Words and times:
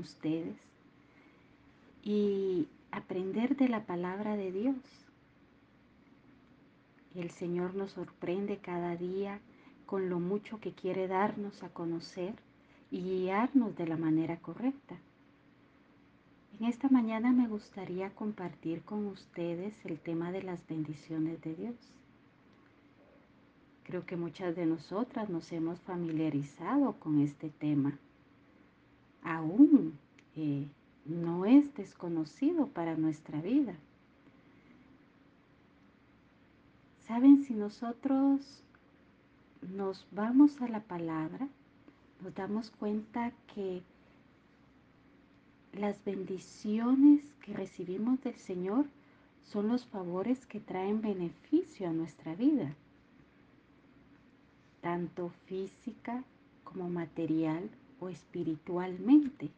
ustedes 0.00 0.56
y 2.02 2.68
aprender 2.90 3.56
de 3.56 3.68
la 3.68 3.84
palabra 3.84 4.36
de 4.36 4.50
Dios. 4.50 4.76
El 7.14 7.30
Señor 7.30 7.74
nos 7.74 7.92
sorprende 7.92 8.58
cada 8.58 8.96
día 8.96 9.40
con 9.86 10.08
lo 10.08 10.20
mucho 10.20 10.60
que 10.60 10.72
quiere 10.72 11.08
darnos 11.08 11.62
a 11.62 11.68
conocer 11.68 12.34
y 12.90 13.02
guiarnos 13.02 13.76
de 13.76 13.86
la 13.86 13.96
manera 13.96 14.38
correcta. 14.38 14.96
En 16.58 16.66
esta 16.66 16.88
mañana 16.88 17.32
me 17.32 17.48
gustaría 17.48 18.10
compartir 18.10 18.82
con 18.82 19.06
ustedes 19.06 19.74
el 19.84 19.98
tema 19.98 20.30
de 20.30 20.42
las 20.42 20.66
bendiciones 20.66 21.40
de 21.40 21.54
Dios. 21.54 21.74
Creo 23.84 24.04
que 24.06 24.16
muchas 24.16 24.54
de 24.54 24.66
nosotras 24.66 25.30
nos 25.30 25.50
hemos 25.52 25.80
familiarizado 25.80 26.92
con 27.00 27.20
este 27.20 27.50
tema. 27.50 27.98
Aún 29.22 29.98
eh, 30.36 30.66
no 31.04 31.46
es 31.46 31.74
desconocido 31.74 32.66
para 32.68 32.96
nuestra 32.96 33.40
vida. 33.40 33.74
Saben, 37.06 37.42
si 37.42 37.54
nosotros 37.54 38.62
nos 39.74 40.06
vamos 40.12 40.60
a 40.60 40.68
la 40.68 40.80
palabra, 40.80 41.48
nos 42.22 42.34
damos 42.34 42.70
cuenta 42.70 43.32
que 43.54 43.82
las 45.72 46.02
bendiciones 46.04 47.34
que 47.44 47.52
recibimos 47.54 48.20
del 48.22 48.36
Señor 48.36 48.86
son 49.42 49.68
los 49.68 49.86
favores 49.86 50.46
que 50.46 50.60
traen 50.60 51.00
beneficio 51.00 51.88
a 51.88 51.92
nuestra 51.92 52.34
vida 52.34 52.74
tanto 54.80 55.30
física 55.46 56.24
como 56.64 56.88
material 56.88 57.68
o 58.00 58.08
espiritualmente. 58.08 59.50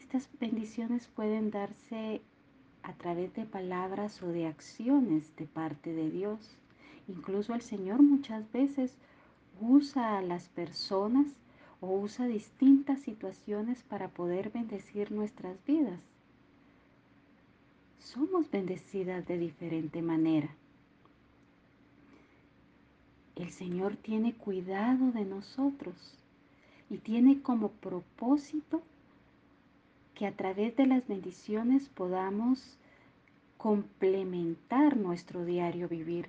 Estas 0.00 0.28
bendiciones 0.38 1.06
pueden 1.08 1.50
darse 1.50 2.22
a 2.82 2.92
través 2.94 3.34
de 3.34 3.44
palabras 3.44 4.22
o 4.22 4.28
de 4.28 4.46
acciones 4.46 5.34
de 5.36 5.46
parte 5.46 5.92
de 5.92 6.10
Dios. 6.10 6.56
Incluso 7.08 7.54
el 7.54 7.62
Señor 7.62 8.02
muchas 8.02 8.50
veces 8.52 8.96
usa 9.60 10.18
a 10.18 10.22
las 10.22 10.48
personas 10.48 11.26
o 11.80 11.88
usa 11.98 12.26
distintas 12.26 13.00
situaciones 13.00 13.82
para 13.82 14.08
poder 14.08 14.50
bendecir 14.50 15.10
nuestras 15.10 15.64
vidas. 15.64 16.00
Somos 17.98 18.50
bendecidas 18.50 19.26
de 19.26 19.38
diferente 19.38 20.02
manera. 20.02 20.50
El 23.36 23.50
Señor 23.50 23.96
tiene 23.96 24.34
cuidado 24.34 25.10
de 25.12 25.24
nosotros 25.24 26.18
y 26.90 26.98
tiene 26.98 27.40
como 27.40 27.70
propósito 27.70 28.82
que 30.14 30.26
a 30.26 30.32
través 30.32 30.76
de 30.76 30.86
las 30.86 31.06
bendiciones 31.08 31.88
podamos 31.88 32.76
complementar 33.56 34.96
nuestro 34.96 35.44
diario 35.44 35.88
vivir, 35.88 36.28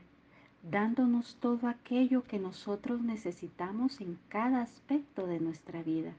dándonos 0.61 1.35
todo 1.35 1.67
aquello 1.67 2.23
que 2.23 2.39
nosotros 2.39 3.01
necesitamos 3.01 3.99
en 3.99 4.17
cada 4.29 4.61
aspecto 4.61 5.27
de 5.27 5.39
nuestra 5.39 5.83
vida. 5.83 6.13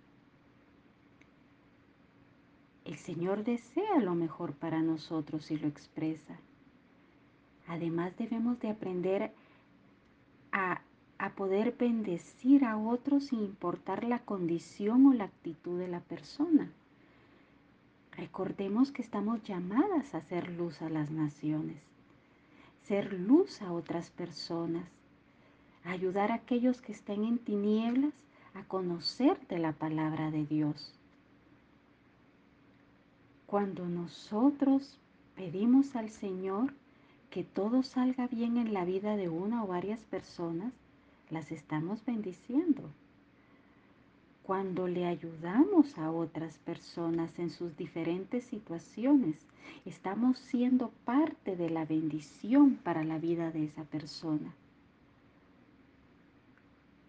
El 2.84 2.97
Señor 2.97 3.44
desea 3.44 3.99
lo 4.00 4.15
mejor 4.15 4.53
para 4.53 4.83
nosotros 4.83 5.50
y 5.50 5.56
lo 5.56 5.67
expresa. 5.67 6.37
Además 7.67 8.15
debemos 8.19 8.61
de 8.61 8.69
aprender 8.69 9.33
a, 10.55 10.81
poder 11.37 11.75
bendecir 11.77 12.65
a 12.65 12.77
otros 12.77 13.27
sin 13.27 13.41
importar 13.41 14.05
la 14.05 14.21
condición 14.21 15.06
o 15.06 15.12
la 15.12 15.25
actitud 15.25 15.79
de 15.79 15.89
la 15.89 16.01
persona. 16.01 16.71
Recordemos 18.12 18.93
que 18.93 19.03
estamos 19.03 19.43
llamadas 19.43 20.15
a 20.15 20.21
ser 20.21 20.51
luz 20.53 20.81
a 20.81 20.89
las 20.89 21.11
naciones, 21.11 21.79
ser 22.85 23.12
luz 23.15 23.62
a 23.62 23.73
otras 23.73 24.11
personas, 24.11 24.87
ayudar 25.83 26.31
a 26.31 26.37
aquellos 26.37 26.81
que 26.81 26.93
estén 26.93 27.25
en 27.25 27.39
tinieblas 27.39 28.15
a 28.55 28.62
conocer 28.62 29.37
de 29.49 29.59
la 29.59 29.73
palabra 29.73 30.31
de 30.31 30.47
Dios. 30.47 30.95
Cuando 33.47 33.87
nosotros 33.87 34.99
pedimos 35.35 35.97
al 35.97 36.11
Señor 36.11 36.73
que 37.34 37.42
todo 37.42 37.82
salga 37.82 38.28
bien 38.28 38.58
en 38.58 38.72
la 38.72 38.84
vida 38.84 39.16
de 39.16 39.28
una 39.28 39.64
o 39.64 39.66
varias 39.66 39.98
personas, 40.04 40.72
las 41.31 41.50
estamos 41.50 42.04
bendiciendo. 42.04 42.88
Cuando 44.44 44.86
le 44.86 45.04
ayudamos 45.06 45.98
a 45.98 46.12
otras 46.12 46.58
personas 46.58 47.36
en 47.40 47.50
sus 47.50 47.76
diferentes 47.76 48.44
situaciones, 48.44 49.48
estamos 49.84 50.38
siendo 50.38 50.92
parte 51.04 51.56
de 51.56 51.70
la 51.70 51.84
bendición 51.84 52.76
para 52.76 53.02
la 53.02 53.19
vida 53.19 53.50
de 53.50 53.64
esa 53.64 53.82
persona. 53.82 54.54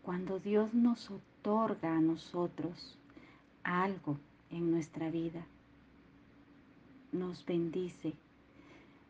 Cuando 0.02 0.40
Dios 0.40 0.74
nos 0.74 1.12
otorga 1.12 1.96
a 1.96 2.02
nosotros 2.02 2.98
algo 3.64 4.18
en 4.50 4.72
nuestra 4.72 5.12
vida, 5.12 5.46
nos 7.12 7.46
bendice 7.46 8.16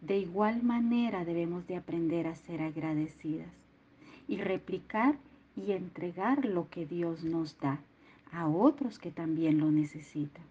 de 0.05 0.19
igual 0.19 0.61
manera 0.61 1.25
debemos 1.25 1.65
de 1.65 1.77
aprender 1.77 2.27
a 2.27 2.35
ser 2.35 2.61
agradecidas 2.61 3.51
y 4.27 4.37
replicar 4.37 5.17
y 5.55 5.71
entregar 5.71 6.45
lo 6.45 6.69
que 6.69 6.85
Dios 6.85 7.23
nos 7.23 7.57
da 7.59 7.79
a 8.31 8.47
otros 8.47 8.99
que 8.99 9.11
también 9.11 9.59
lo 9.59 9.71
necesitan. 9.71 10.43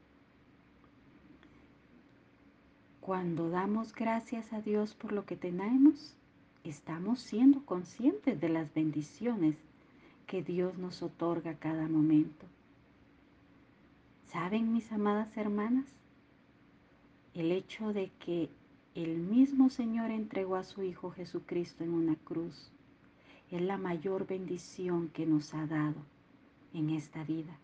Cuando 3.01 3.51
damos 3.51 3.95
gracias 3.95 4.53
a 4.53 4.61
Dios 4.61 4.95
por 4.95 5.13
lo 5.13 5.25
que 5.25 5.37
tenemos, 5.37 6.17
estamos 6.65 7.21
siendo 7.21 7.65
conscientes 7.65 8.41
de 8.41 8.49
las 8.49 8.73
bendiciones 8.75 9.57
que 10.27 10.43
Dios 10.43 10.79
nos 10.79 11.03
otorga 11.03 11.55
cada 11.55 11.87
momento. 11.87 12.47
¿Saben, 14.33 14.73
mis 14.73 14.91
amadas 14.91 15.37
hermanas? 15.37 15.87
El 17.35 17.53
hecho 17.53 17.93
de 17.93 18.11
que 18.25 18.49
el 18.95 19.19
mismo 19.19 19.71
Señor 19.71 20.13
entregó 20.13 20.55
a 20.55 20.63
su 20.63 20.85
Hijo 20.85 21.11
Jesucristo 21.11 21.83
en 21.83 21.93
una 21.93 22.15
cruz. 22.15 22.71
Es 23.51 23.61
la 23.61 23.77
mayor 23.77 24.25
bendición 24.27 25.09
que 25.09 25.27
nos 25.27 25.53
ha 25.53 25.67
dado 25.67 25.97
en 26.73 26.91
esta 26.91 27.25
vida. 27.25 27.59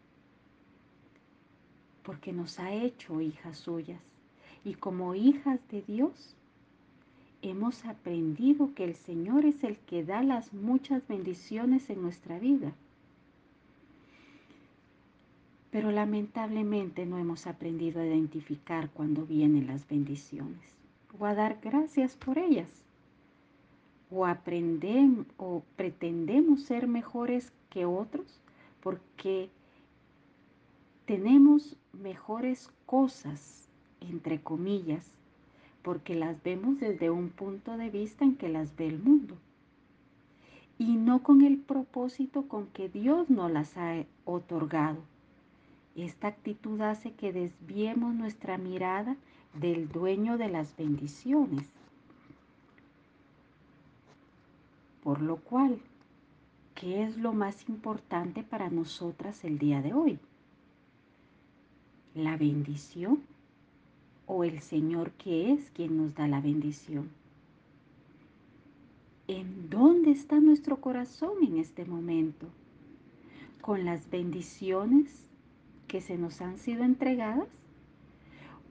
Porque 2.03 2.33
nos 2.33 2.59
ha 2.59 2.73
hecho 2.73 3.21
hijas 3.21 3.59
suyas. 3.59 4.01
Y 4.65 4.75
como 4.75 5.15
hijas 5.15 5.61
de 5.71 5.83
Dios, 5.83 6.35
hemos 7.43 7.85
aprendido 7.85 8.75
que 8.75 8.83
el 8.83 8.97
Señor 8.97 9.45
es 9.45 9.63
el 9.63 9.77
que 9.79 10.05
da 10.05 10.25
las 10.25 10.53
muchas 10.53 11.07
bendiciones 11.07 11.91
en 11.91 12.03
nuestra 12.03 12.41
vida. 12.41 12.73
Pero 15.71 15.93
lamentablemente 15.93 17.07
no 17.07 17.19
hemos 17.19 17.47
aprendido 17.47 18.01
a 18.01 18.07
identificar 18.07 18.91
cuando 18.91 19.25
vienen 19.25 19.69
las 19.69 19.87
bendiciones 19.87 20.80
o 21.19 21.27
a 21.27 21.35
dar 21.35 21.59
gracias 21.63 22.17
por 22.17 22.39
ellas. 22.39 22.69
O 24.11 24.27
aprendemos 24.27 25.27
o 25.37 25.63
pretendemos 25.77 26.65
ser 26.65 26.87
mejores 26.87 27.53
que 27.69 27.85
otros 27.87 28.41
porque 28.83 29.51
tenemos 31.05 31.77
mejores 31.93 32.71
cosas, 32.87 33.69
entre 34.01 34.41
comillas, 34.41 35.07
porque 35.83 36.15
las 36.15 36.43
vemos 36.43 36.81
desde 36.81 37.11
un 37.11 37.31
punto 37.31 37.77
de 37.77 37.91
vista 37.91 38.25
en 38.25 38.37
que 38.37 38.49
las 38.49 38.75
ve 38.77 38.89
el 38.89 38.99
mundo 38.99 39.37
y 40.81 40.97
no 40.97 41.23
con 41.23 41.43
el 41.43 41.59
propósito 41.59 42.49
con 42.49 42.67
que 42.69 42.89
Dios 42.89 43.29
nos 43.29 43.53
las 43.53 43.77
ha 43.77 44.03
otorgado. 44.25 44.97
Esta 45.95 46.29
actitud 46.29 46.81
hace 46.81 47.13
que 47.13 47.35
desviemos 47.35 48.15
nuestra 48.15 48.57
mirada 48.57 49.17
del 49.55 49.89
dueño 49.89 50.39
de 50.39 50.49
las 50.49 50.77
bendiciones. 50.77 51.67
Por 55.03 55.23
lo 55.23 55.37
cual, 55.37 55.81
¿qué 56.75 57.03
es 57.03 57.17
lo 57.17 57.33
más 57.33 57.69
importante 57.69 58.43
para 58.43 58.71
nosotras 58.71 59.45
el 59.45 59.59
día 59.59 59.83
de 59.83 59.95
hoy? 59.95 60.19
¿La 62.15 62.37
bendición 62.37 63.23
o 64.27 64.45
el 64.45 64.61
Señor 64.61 65.13
que 65.13 65.53
es 65.53 65.71
quien 65.71 65.97
nos 65.97 66.15
da 66.15 66.29
la 66.29 66.41
bendición? 66.41 67.11
¿En 69.27 69.71
dónde 69.71 70.11
está 70.11 70.41
nuestro 70.41 70.81
corazón 70.81 71.43
en 71.43 71.59
este 71.59 71.85
momento? 71.85 72.47
¿Con 73.61 73.85
las 73.85 74.11
bendiciones 74.11 75.25
que 75.87 76.01
se 76.01 76.19
nos 76.19 76.41
han 76.41 76.59
sido 76.59 76.85
entregadas? 76.85 77.49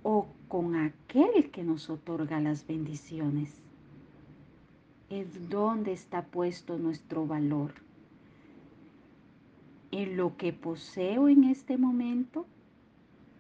o 0.04 0.28
con 0.50 0.76
aquel 0.76 1.52
que 1.52 1.64
nos 1.64 1.90
otorga 1.92 2.42
las 2.42 2.66
bendiciones. 2.68 3.62
es 5.10 5.50
donde 5.50 5.92
está 5.92 6.24
puesto 6.24 6.78
nuestro 6.78 7.26
valor. 7.26 7.72
En 9.92 10.18
lo 10.18 10.38
que 10.38 10.54
poseo 10.54 11.30
en 11.30 11.46
este 11.46 11.78
momento 11.78 12.46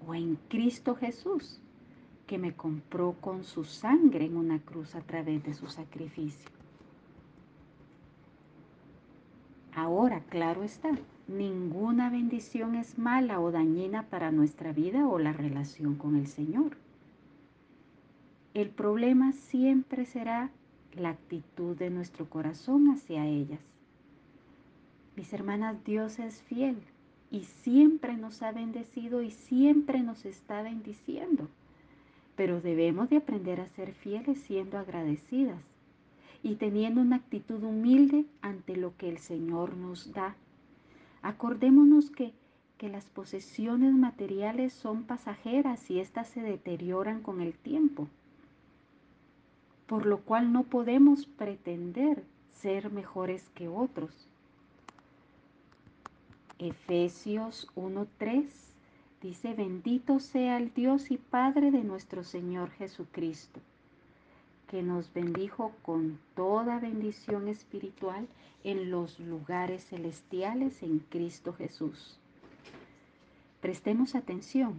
o 0.08 0.16
en 0.16 0.38
Cristo 0.50 0.96
Jesús, 0.96 1.60
que 2.26 2.38
me 2.38 2.56
compró 2.56 3.14
con 3.22 3.44
su 3.44 3.64
sangre 3.64 4.26
en 4.26 4.38
una 4.38 4.60
cruz 4.60 4.96
a 4.96 5.02
través 5.02 5.44
de 5.44 5.54
su 5.54 5.68
sacrificio. 5.68 6.50
Ahora, 9.76 10.22
claro 10.30 10.64
está, 10.64 10.90
ninguna 11.28 12.10
bendición 12.10 12.76
es 12.76 12.98
mala 12.98 13.40
o 13.40 13.52
dañina 13.52 14.08
para 14.10 14.32
nuestra 14.32 14.74
vida 14.74 15.08
o 15.08 15.20
la 15.20 15.34
relación 15.34 15.96
con 15.96 16.16
el 16.16 16.28
Señor. 16.28 16.78
El 18.60 18.72
problema 18.72 19.32
siempre 19.32 20.04
será 20.04 20.52
la 20.92 21.12
actitud 21.12 21.78
de 21.78 21.90
nuestro 21.90 22.30
corazón 22.30 22.90
hacia 22.90 23.26
ellas. 23.26 23.62
Mis 25.16 25.32
hermanas, 25.32 25.82
Dios 25.86 26.20
es 26.20 26.42
fiel 26.42 26.76
y 27.32 27.46
siempre 27.46 28.18
nos 28.18 28.42
ha 28.42 28.52
bendecido 28.52 29.22
y 29.22 29.32
siempre 29.32 30.02
nos 30.02 30.26
está 30.26 30.62
bendiciendo. 30.62 31.48
Pero 32.36 32.60
debemos 32.60 33.10
de 33.10 33.16
aprender 33.16 33.62
a 33.62 33.70
ser 33.70 33.94
fieles 33.94 34.42
siendo 34.42 34.78
agradecidas 34.78 35.62
y 36.44 36.56
teniendo 36.56 37.00
una 37.00 37.16
actitud 37.16 37.64
humilde 37.64 38.26
ante 38.42 38.76
lo 38.76 38.94
que 38.98 39.08
el 39.08 39.20
Señor 39.20 39.78
nos 39.78 40.12
da. 40.12 40.36
Acordémonos 41.22 42.12
que, 42.12 42.34
que 42.78 42.90
las 42.90 43.06
posesiones 43.06 43.94
materiales 43.94 44.74
son 44.74 45.04
pasajeras 45.06 45.90
y 45.90 46.02
éstas 46.02 46.28
se 46.28 46.42
deterioran 46.42 47.22
con 47.22 47.40
el 47.40 47.54
tiempo 47.54 48.10
por 49.90 50.06
lo 50.06 50.20
cual 50.20 50.54
no 50.54 50.66
podemos 50.66 51.26
pretender 51.26 52.24
ser 52.54 52.92
mejores 52.92 53.50
que 53.56 53.68
otros. 53.68 54.28
Efesios 56.60 57.68
1.3 57.76 58.46
dice, 59.24 59.56
bendito 59.56 60.20
sea 60.20 60.58
el 60.58 60.72
Dios 60.76 61.10
y 61.10 61.18
Padre 61.18 61.72
de 61.72 61.84
nuestro 61.84 62.24
Señor 62.24 62.70
Jesucristo, 62.70 63.60
que 64.70 64.84
nos 64.84 65.12
bendijo 65.12 65.72
con 65.82 66.20
toda 66.36 66.78
bendición 66.78 67.48
espiritual 67.48 68.28
en 68.64 68.92
los 68.92 69.20
lugares 69.20 69.86
celestiales 69.86 70.84
en 70.84 71.00
Cristo 71.00 71.54
Jesús. 71.54 72.20
Prestemos 73.60 74.14
atención, 74.14 74.76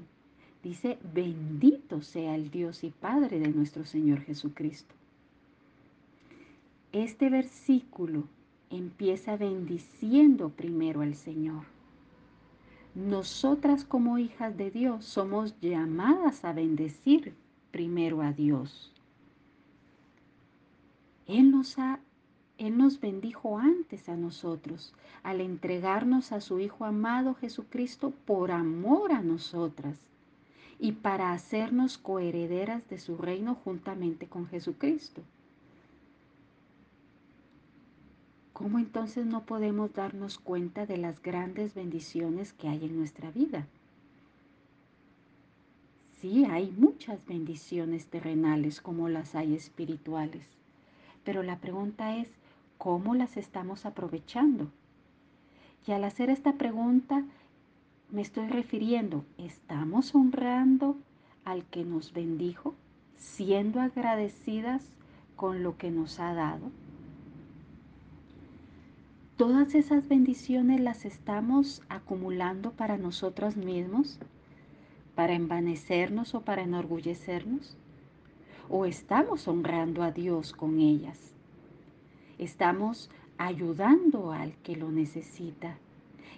dice, 0.63 0.99
bendito 1.13 2.01
sea 2.01 2.37
el 2.37 2.53
Dios 2.53 2.85
y 2.85 2.91
Padre 2.91 3.41
de 3.41 3.49
nuestro 3.49 3.85
Señor 3.85 4.21
Jesucristo. 4.21 5.00
Este 6.93 7.31
versículo 7.31 8.25
empieza 8.69 9.37
bendiciendo 9.37 10.49
primero 10.49 11.03
al 11.03 11.15
Señor. 11.15 11.63
Nosotras 12.97 13.85
como 13.85 14.19
hijas 14.19 14.57
de 14.57 14.73
Dios 14.73 15.05
somos 15.05 15.55
llamadas 15.61 16.45
a 16.45 16.53
bendecir 16.53 17.35
primero 17.71 18.23
a 18.23 18.33
Dios. 18.33 18.93
Él 21.29 21.53
nos, 21.53 21.79
ha, 21.79 22.01
Él 22.59 22.77
nos 22.77 22.99
bendijo 22.99 23.59
antes 23.59 24.09
a 24.09 24.17
nosotros 24.17 24.93
al 25.23 25.41
entregarnos 25.41 26.33
a 26.33 26.41
su 26.41 26.59
Hijo 26.59 26.85
amado 26.85 27.35
Jesucristo 27.35 28.13
por 28.25 28.51
amor 28.51 29.13
a 29.13 29.23
nosotras 29.23 29.97
y 30.81 30.91
para 30.91 31.33
hacernos 31.33 31.99
coherederas 31.99 32.89
de 32.89 32.99
su 32.99 33.17
reino 33.17 33.55
juntamente 33.55 34.27
con 34.27 34.49
Jesucristo. 34.49 35.23
¿Cómo 38.61 38.79
entonces 38.79 39.25
no 39.25 39.45
podemos 39.47 39.95
darnos 39.95 40.39
cuenta 40.39 40.85
de 40.85 40.99
las 40.99 41.23
grandes 41.23 41.73
bendiciones 41.73 42.53
que 42.53 42.69
hay 42.69 42.85
en 42.85 42.99
nuestra 42.99 43.31
vida? 43.31 43.67
Sí, 46.21 46.45
hay 46.45 46.71
muchas 46.77 47.25
bendiciones 47.25 48.05
terrenales 48.09 48.83
como 48.83 49.09
las 49.09 49.35
hay 49.35 49.55
espirituales, 49.55 50.45
pero 51.25 51.43
la 51.43 51.57
pregunta 51.57 52.19
es, 52.19 52.29
¿cómo 52.77 53.15
las 53.15 53.39
estamos 53.39 53.87
aprovechando? 53.87 54.71
Y 55.87 55.93
al 55.93 56.05
hacer 56.05 56.29
esta 56.29 56.53
pregunta, 56.53 57.25
me 58.11 58.21
estoy 58.21 58.47
refiriendo, 58.49 59.25
¿estamos 59.39 60.15
honrando 60.15 60.99
al 61.47 61.65
que 61.65 61.83
nos 61.83 62.13
bendijo, 62.13 62.75
siendo 63.17 63.81
agradecidas 63.81 64.85
con 65.35 65.63
lo 65.63 65.79
que 65.79 65.91
nos 65.91 66.21
ha 66.21 66.35
dado? 66.35 66.71
Todas 69.41 69.75
esas 69.75 70.07
bendiciones 70.07 70.83
las 70.83 71.07
estamos 71.07 71.81
acumulando 71.89 72.73
para 72.73 72.99
nosotros 72.99 73.57
mismos, 73.57 74.19
para 75.15 75.33
envanecernos 75.33 76.35
o 76.35 76.43
para 76.43 76.61
enorgullecernos? 76.61 77.75
¿O 78.69 78.85
estamos 78.85 79.49
honrando 79.49 80.03
a 80.03 80.11
Dios 80.11 80.53
con 80.53 80.79
ellas? 80.79 81.33
¿Estamos 82.37 83.09
ayudando 83.39 84.31
al 84.31 84.53
que 84.59 84.77
lo 84.77 84.93
necesita? 84.93 85.79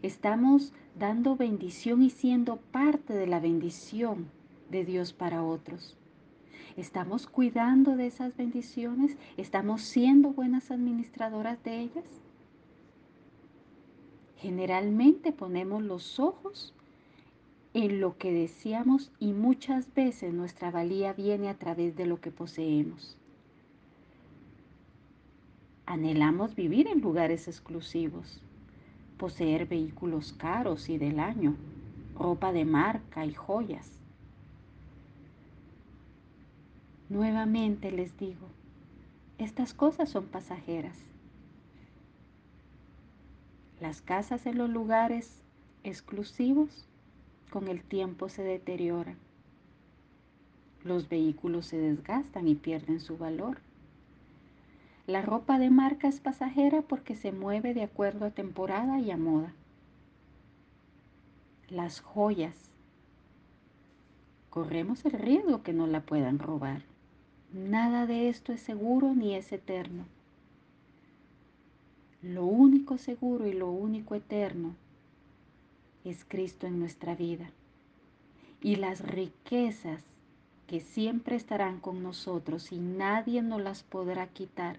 ¿Estamos 0.03 0.73
dando 0.97 1.35
bendición 1.35 2.03
y 2.03 2.11
siendo 2.11 2.59
parte 2.59 3.15
de 3.15 3.27
la 3.27 3.41
bendición 3.41 4.29
de 4.71 4.85
Dios 4.85 5.13
para 5.13 5.43
otros? 5.43 5.97
¿Estamos 6.77 7.27
cuidando 7.27 7.97
de 7.97 8.07
esas 8.07 8.37
bendiciones? 8.37 9.17
¿Estamos 9.37 9.83
siendo 9.83 10.29
buenas 10.31 10.71
administradoras 10.71 11.61
de 11.65 11.81
ellas? 11.81 12.22
Generalmente 14.43 15.31
ponemos 15.31 15.85
los 15.85 16.19
ojos 16.19 16.75
en 17.75 18.01
lo 18.01 18.19
que 18.19 18.33
deseamos 18.33 19.13
y 19.21 19.35
muchas 19.35 19.95
veces 19.95 20.35
nuestra 20.35 20.73
valía 20.73 21.13
viene 21.13 21.49
a 21.49 21.55
través 21.55 21.95
de 21.95 22.07
lo 22.07 22.21
que 22.21 22.33
poseemos. 22.33 23.17
Anhelamos 25.87 26.57
vivir 26.57 26.89
en 26.89 27.01
lugares 27.01 27.47
exclusivos, 27.47 28.41
poseer 29.17 29.67
vehículos 29.67 30.33
caros 30.33 30.89
y 30.89 30.99
del 30.99 31.21
año, 31.21 31.55
ropa 32.19 32.51
de 32.51 32.65
marca 32.65 33.25
y 33.25 33.35
joyas. 33.35 34.01
Nuevamente 37.09 37.93
les 37.93 38.19
digo, 38.19 38.49
estas 39.39 39.73
cosas 39.73 40.11
son 40.11 40.27
pasajeras. 40.27 40.99
Las 43.83 44.01
casas 44.01 44.47
en 44.47 44.59
los 44.59 44.71
lugares 44.71 45.43
exclusivos 45.83 46.87
con 47.51 47.67
el 47.67 47.83
tiempo 47.83 48.29
se 48.29 48.45
deterioran. 48.45 49.17
Los 50.85 51.09
vehículos 51.09 51.67
se 51.67 51.79
desgastan 51.79 52.47
y 52.47 52.55
pierden 52.55 53.01
su 53.01 53.19
valor. 53.19 53.59
La 55.09 55.21
ropa 55.21 55.59
de 55.59 55.71
marca 55.71 56.07
es 56.07 56.21
pasajera 56.21 56.83
porque 56.83 57.17
se 57.17 57.33
mueve 57.33 57.75
de 57.75 57.83
acuerdo 57.83 58.27
a 58.27 58.31
temporada 58.31 59.01
y 59.01 59.11
a 59.11 59.17
moda. 59.17 59.53
Las 61.69 61.99
joyas. 61.99 62.71
Corremos 64.49 65.05
el 65.07 65.15
riesgo 65.15 65.65
que 65.65 65.73
no 65.73 65.89
la 65.89 66.03
puedan 66.03 66.39
robar. 66.39 66.83
Nada 67.53 68.07
de 68.07 68.29
esto 68.29 68.53
es 68.53 68.61
seguro 68.61 69.13
ni 69.17 69.35
es 69.35 69.51
eterno. 69.51 70.05
Lo 72.23 72.45
único 72.45 72.99
seguro 72.99 73.49
y 73.49 73.53
lo 73.53 73.69
único 73.73 74.15
eterno 74.15 74.77
es 76.05 76.25
Cristo 76.25 76.69
en 76.69 76.79
nuestra 76.79 77.17
vida. 77.17 77.51
Y 78.61 78.77
las 78.77 79.01
riquezas 79.01 80.05
que 80.69 80.79
siempre 80.79 81.35
estarán 81.35 81.81
con 81.81 82.01
nosotros 82.05 82.71
y 82.71 82.79
nadie 82.79 83.43
nos 83.43 83.61
las 83.61 83.83
podrá 83.83 84.29
quitar 84.29 84.79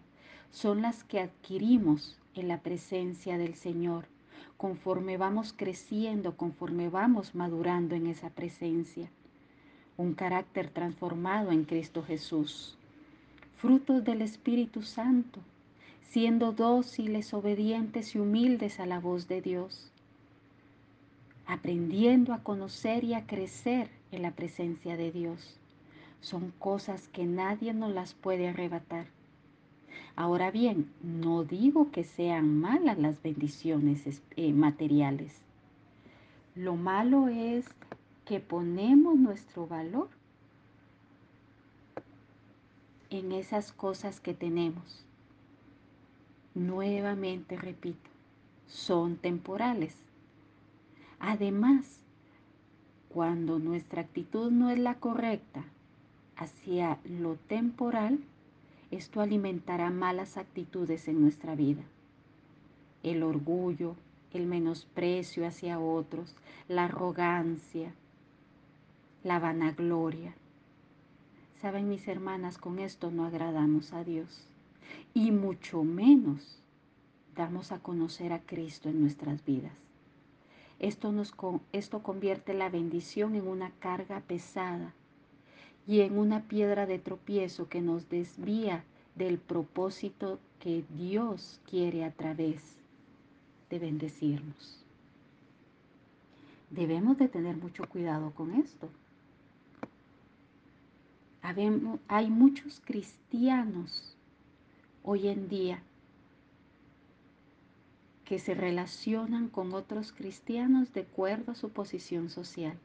son 0.52 0.82
las 0.82 1.04
que 1.04 1.20
adquirimos 1.20 2.18
en 2.34 2.48
la 2.48 2.62
presencia 2.62 3.38
del 3.38 3.56
Señor, 3.56 4.06
conforme 4.56 5.18
vamos 5.18 5.52
creciendo, 5.52 6.38
conforme 6.38 6.88
vamos 6.88 7.36
madurando 7.36 7.94
en 7.94 8.08
esa 8.08 8.30
presencia. 8.30 9.10
Un 9.98 10.14
carácter 10.14 10.70
transformado 10.70 11.52
en 11.52 11.66
Cristo 11.66 12.04
Jesús. 12.04 12.78
Frutos 13.58 14.06
del 14.06 14.22
Espíritu 14.22 14.82
Santo 14.82 15.42
siendo 16.10 16.52
dóciles, 16.52 17.34
obedientes 17.34 18.16
y 18.16 18.20
humildes 18.20 18.80
a 18.80 18.86
la 18.86 19.00
voz 19.00 19.28
de 19.28 19.42
Dios, 19.42 19.92
aprendiendo 21.48 22.34
a 22.34 22.44
conocer 22.44 23.04
y 23.04 23.14
a 23.14 23.26
crecer 23.26 23.90
en 24.12 24.22
la 24.22 24.32
presencia 24.32 24.96
de 24.96 25.12
Dios. 25.12 25.60
Son 26.22 26.52
cosas 26.60 27.08
que 27.10 27.26
nadie 27.26 27.74
nos 27.74 27.92
las 27.94 28.14
puede 28.14 28.48
arrebatar. 28.48 29.08
Ahora 30.16 30.52
bien, 30.52 30.92
no 31.02 31.44
digo 31.44 31.92
que 31.92 32.04
sean 32.04 32.60
malas 32.60 33.00
las 33.00 33.22
bendiciones 33.22 34.22
eh, 34.36 34.54
materiales. 34.54 35.42
Lo 36.56 36.76
malo 36.76 37.28
es 37.28 37.66
que 38.26 38.40
ponemos 38.40 39.18
nuestro 39.18 39.68
valor 39.68 40.10
en 43.10 43.32
esas 43.32 43.72
cosas 43.72 44.20
que 44.20 44.34
tenemos 44.34 45.04
Nuevamente 46.56 47.58
repito, 47.58 48.12
son 48.68 49.18
temporales. 49.18 49.96
Además, 51.20 52.00
cuando 53.10 53.58
nuestra 53.58 54.02
actitud 54.02 54.52
no 54.52 54.70
es 54.70 54.78
la 54.78 54.96
correcta 54.96 55.64
hacia 56.36 57.00
lo 57.06 57.38
temporal, 57.48 58.20
esto 58.92 59.20
alimentará 59.20 59.90
malas 59.90 60.38
actitudes 60.38 61.08
en 61.08 61.22
nuestra 61.22 61.56
vida. 61.56 61.82
El 63.02 63.24
orgullo, 63.24 63.96
el 64.32 64.46
menosprecio 64.46 65.48
hacia 65.48 65.80
otros, 65.80 66.36
la 66.68 66.86
arrogancia, 66.86 67.94
la 69.24 69.40
vanagloria. 69.40 70.36
Saben 71.62 71.90
mis 71.90 72.08
hermanas, 72.08 72.60
con 72.60 72.78
esto 72.78 73.10
no 73.10 73.26
agradamos 73.26 73.92
a 73.94 74.04
Dios 74.04 74.48
y 75.14 75.32
mucho 75.32 75.84
menos 75.84 76.62
damos 77.36 77.72
a 77.72 77.80
conocer 77.80 78.34
a 78.34 78.42
Cristo 78.42 78.90
en 78.90 79.02
nuestras 79.02 79.44
vidas. 79.46 79.74
Esto, 80.80 81.12
nos, 81.12 81.34
esto 81.72 82.04
convierte 82.04 82.54
la 82.54 82.70
bendición 82.70 83.36
en 83.36 83.48
una 83.48 83.72
carga 83.80 84.22
pesada 84.22 84.94
y 85.88 86.02
en 86.02 86.18
una 86.18 86.44
piedra 86.44 86.86
de 86.86 87.00
tropiezo 87.00 87.70
que 87.70 87.82
nos 87.82 88.10
desvía 88.10 88.84
del 89.16 89.38
propósito 89.38 90.40
que 90.60 90.84
Dios 90.96 91.60
quiere 91.70 92.04
a 92.04 92.12
través 92.12 92.78
de 93.70 93.80
bendecirnos. 93.80 94.84
Debemos 96.70 97.18
de 97.18 97.28
tener 97.28 97.56
mucho 97.58 97.88
cuidado 97.88 98.32
con 98.32 98.54
esto. 98.56 98.90
Hay 102.08 102.30
muchos 102.30 102.82
cristianos 102.84 104.13
hoy 105.04 105.28
en 105.28 105.50
día 105.50 105.82
que 108.26 108.40
se 108.40 108.54
relacionan 108.54 109.50
con 109.50 109.74
otros 109.74 110.14
cristianos 110.14 110.94
de 110.94 111.02
acuerdo 111.02 111.52
a 111.52 111.56
su 111.56 111.70
posición 111.70 112.30
social. 112.30 112.78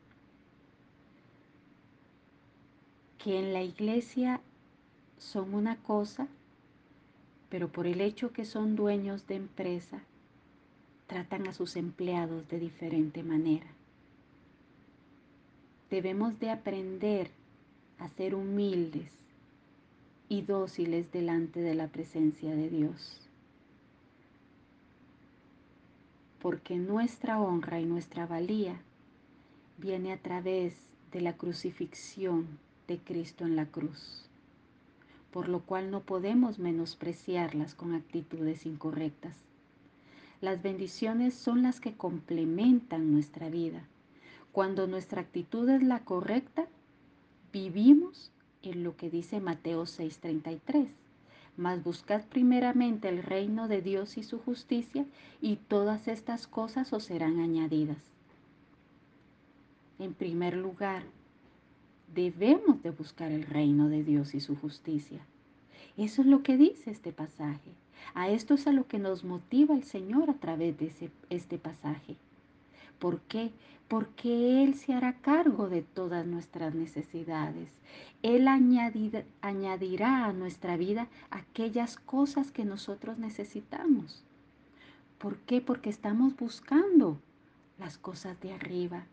Que 3.19 3.39
en 3.39 3.53
la 3.53 3.63
iglesia 3.63 4.41
son 5.19 5.55
una 5.55 5.77
cosa, 5.77 6.27
pero 7.49 7.69
por 7.69 7.87
el 7.87 8.01
hecho 8.01 8.33
que 8.33 8.45
son 8.45 8.77
dueños 8.77 9.27
de 9.27 9.37
empresa, 9.37 10.03
tratan 11.07 11.47
a 11.47 11.55
sus 11.55 11.77
empleados 11.77 12.49
de 12.49 12.59
diferente 12.59 13.23
manera. 13.23 13.67
Debemos 15.89 16.39
de 16.39 16.51
aprender 16.51 17.31
a 17.99 18.09
ser 18.09 18.35
humildes 18.35 19.18
y 20.29 20.43
dóciles 20.43 21.11
delante 21.13 21.61
de 21.61 21.75
la 21.75 21.89
presencia 21.89 22.55
de 22.55 22.69
Dios. 22.69 23.21
Porque 26.41 26.77
nuestra 26.77 27.41
honra 27.41 27.81
y 27.81 27.87
nuestra 27.87 28.27
valía 28.27 28.81
viene 29.79 30.13
a 30.13 30.19
través 30.19 30.75
de 31.13 31.21
la 31.21 31.37
crucifixión 31.37 32.47
de 32.87 32.99
Cristo 32.99 33.45
en 33.45 33.57
la 33.57 33.67
cruz, 33.67 34.27
por 35.33 35.49
lo 35.49 35.61
cual 35.61 35.91
no 35.91 36.01
podemos 36.01 36.59
menospreciarlas 36.59 37.75
con 37.75 37.95
actitudes 37.95 38.67
incorrectas. 38.67 39.37
Las 40.41 40.63
bendiciones 40.63 41.35
son 41.35 41.63
las 41.63 41.81
que 41.81 41.97
complementan 41.97 43.13
nuestra 43.13 43.49
vida. 43.49 43.83
Cuando 44.53 44.87
nuestra 44.87 45.21
actitud 45.21 45.69
es 45.69 45.83
la 45.83 46.05
correcta, 46.05 46.67
vivimos 47.53 48.31
en 48.71 48.85
lo 48.85 48.97
que 48.97 49.11
dice 49.11 49.41
Mateo 49.41 49.87
6:33. 49.87 50.89
Mas 51.57 51.83
buscad 51.83 52.23
primeramente 52.27 53.09
el 53.09 53.23
reino 53.23 53.67
de 53.67 53.83
Dios 53.83 54.17
y 54.17 54.23
su 54.23 54.39
justicia, 54.39 55.05
y 55.41 55.57
todas 55.57 56.07
estas 56.07 56.47
cosas 56.47 56.93
os 56.93 57.05
serán 57.05 57.41
añadidas. 57.41 57.99
En 59.99 60.15
primer 60.15 60.57
lugar, 60.57 61.03
debemos 62.15 62.83
de 62.83 62.91
buscar 62.91 63.33
el 63.33 63.45
reino 63.45 63.89
de 63.89 64.05
Dios 64.05 64.35
y 64.35 64.41
su 64.41 64.55
justicia. 64.55 65.21
Eso 65.97 66.23
es 66.23 66.29
lo 66.29 66.45
que 66.45 66.57
dice 66.57 66.91
este 66.91 67.13
pasaje. 67.13 67.73
A 68.15 68.29
esto 68.29 68.55
es 68.55 68.67
a 68.69 68.73
lo 68.73 68.87
que 68.87 69.01
nos 69.01 69.25
motiva 69.25 69.75
el 69.75 69.83
Señor 69.83 70.31
a 70.31 70.35
través 70.35 70.79
de 70.79 71.11
este 71.31 71.59
pasaje. 71.59 72.17
¿Por 72.99 73.21
qué? 73.23 73.53
Porque 73.87 74.63
Él 74.63 74.75
se 74.75 74.93
hará 74.93 75.15
cargo 75.15 75.69
de 75.69 75.83
todas 75.83 76.27
nuestras 76.27 76.75
necesidades. 76.75 77.71
Él 78.23 78.49
añadirá 78.49 80.25
a 80.25 80.33
nuestra 80.33 80.77
vida 80.77 81.09
aquellas 81.31 81.97
cosas 81.97 82.51
que 82.51 82.65
nosotros 82.65 83.19
necesitamos. 83.19 84.25
¿Por 85.19 85.39
qué? 85.39 85.61
Porque 85.61 85.91
estamos 85.91 86.37
buscando 86.37 87.19
las 87.79 87.99
cosas 87.99 88.41
de 88.41 88.53
arriba. 88.53 89.05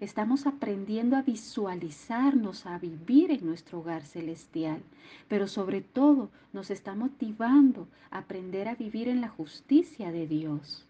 Estamos 0.00 0.46
aprendiendo 0.46 1.16
a 1.16 1.22
visualizarnos, 1.22 2.66
a 2.66 2.78
vivir 2.78 3.30
en 3.30 3.46
nuestro 3.46 3.80
hogar 3.80 4.02
celestial, 4.02 4.82
pero 5.28 5.46
sobre 5.46 5.80
todo 5.80 6.30
nos 6.52 6.70
está 6.70 6.94
motivando 6.94 7.88
a 8.10 8.18
aprender 8.18 8.68
a 8.68 8.74
vivir 8.74 9.08
en 9.08 9.20
la 9.20 9.28
justicia 9.28 10.10
de 10.12 10.26
Dios. 10.26 10.86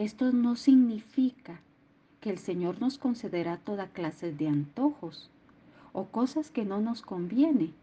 Esto 0.00 0.32
no 0.32 0.56
significa 0.56 1.60
que 2.22 2.30
el 2.30 2.38
Señor 2.38 2.80
nos 2.80 2.96
concederá 2.96 3.58
toda 3.58 3.88
clase 3.88 4.32
de 4.32 4.48
antojos 4.48 5.28
o 5.92 6.06
cosas 6.06 6.50
que 6.50 6.64
no 6.64 6.80
nos 6.80 7.02
conviene. 7.02 7.74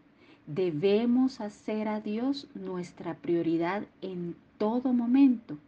Debemos 0.48 1.40
hacer 1.40 1.86
a 1.86 2.00
Dios 2.00 2.48
nuestra 2.56 3.14
prioridad 3.14 3.84
en 4.02 4.34
todo 4.58 4.92
momento 4.92 5.58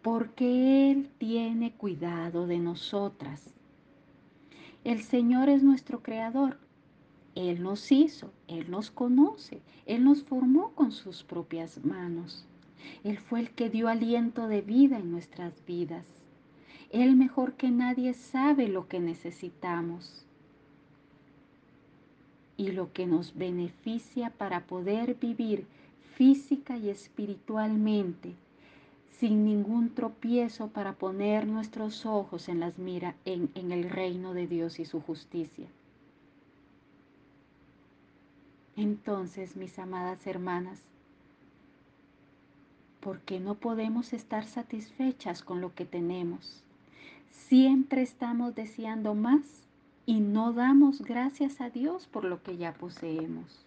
porque 0.00 0.92
Él 0.92 1.10
tiene 1.18 1.72
cuidado 1.72 2.46
de 2.46 2.60
nosotras. 2.60 3.52
El 4.84 5.02
Señor 5.02 5.48
es 5.48 5.64
nuestro 5.64 6.04
creador. 6.04 6.56
Él 7.34 7.64
nos 7.64 7.90
hizo, 7.90 8.30
Él 8.46 8.70
nos 8.70 8.92
conoce, 8.92 9.60
Él 9.86 10.04
nos 10.04 10.22
formó 10.22 10.70
con 10.76 10.92
sus 10.92 11.24
propias 11.24 11.84
manos. 11.84 12.46
Él 13.04 13.18
fue 13.18 13.40
el 13.40 13.50
que 13.50 13.70
dio 13.70 13.88
aliento 13.88 14.48
de 14.48 14.60
vida 14.60 14.98
en 14.98 15.10
nuestras 15.10 15.64
vidas. 15.66 16.04
Él 16.90 17.16
mejor 17.16 17.54
que 17.54 17.70
nadie 17.70 18.14
sabe 18.14 18.68
lo 18.68 18.88
que 18.88 19.00
necesitamos 19.00 20.24
y 22.56 22.72
lo 22.72 22.92
que 22.92 23.06
nos 23.06 23.36
beneficia 23.36 24.30
para 24.30 24.60
poder 24.60 25.14
vivir 25.14 25.66
física 26.14 26.76
y 26.76 26.88
espiritualmente 26.88 28.34
sin 29.18 29.44
ningún 29.44 29.94
tropiezo 29.94 30.68
para 30.68 30.92
poner 30.92 31.46
nuestros 31.46 32.06
ojos 32.06 32.48
en 32.48 32.60
las 32.60 32.78
mira 32.78 33.16
en, 33.24 33.50
en 33.54 33.72
el 33.72 33.90
reino 33.90 34.32
de 34.32 34.46
Dios 34.46 34.78
y 34.78 34.84
su 34.84 35.00
justicia. 35.00 35.66
Entonces, 38.76 39.56
mis 39.56 39.76
amadas 39.80 40.24
hermanas, 40.26 40.82
¿por 43.08 43.20
qué 43.20 43.40
no 43.40 43.54
podemos 43.54 44.12
estar 44.12 44.44
satisfechas 44.44 45.42
con 45.42 45.62
lo 45.62 45.74
que 45.74 45.86
tenemos? 45.86 46.62
Siempre 47.30 48.02
estamos 48.02 48.54
deseando 48.54 49.14
más 49.14 49.40
y 50.04 50.20
no 50.20 50.52
damos 50.52 51.00
gracias 51.00 51.62
a 51.62 51.70
Dios 51.70 52.06
por 52.06 52.24
lo 52.24 52.42
que 52.42 52.58
ya 52.58 52.74
poseemos. 52.74 53.64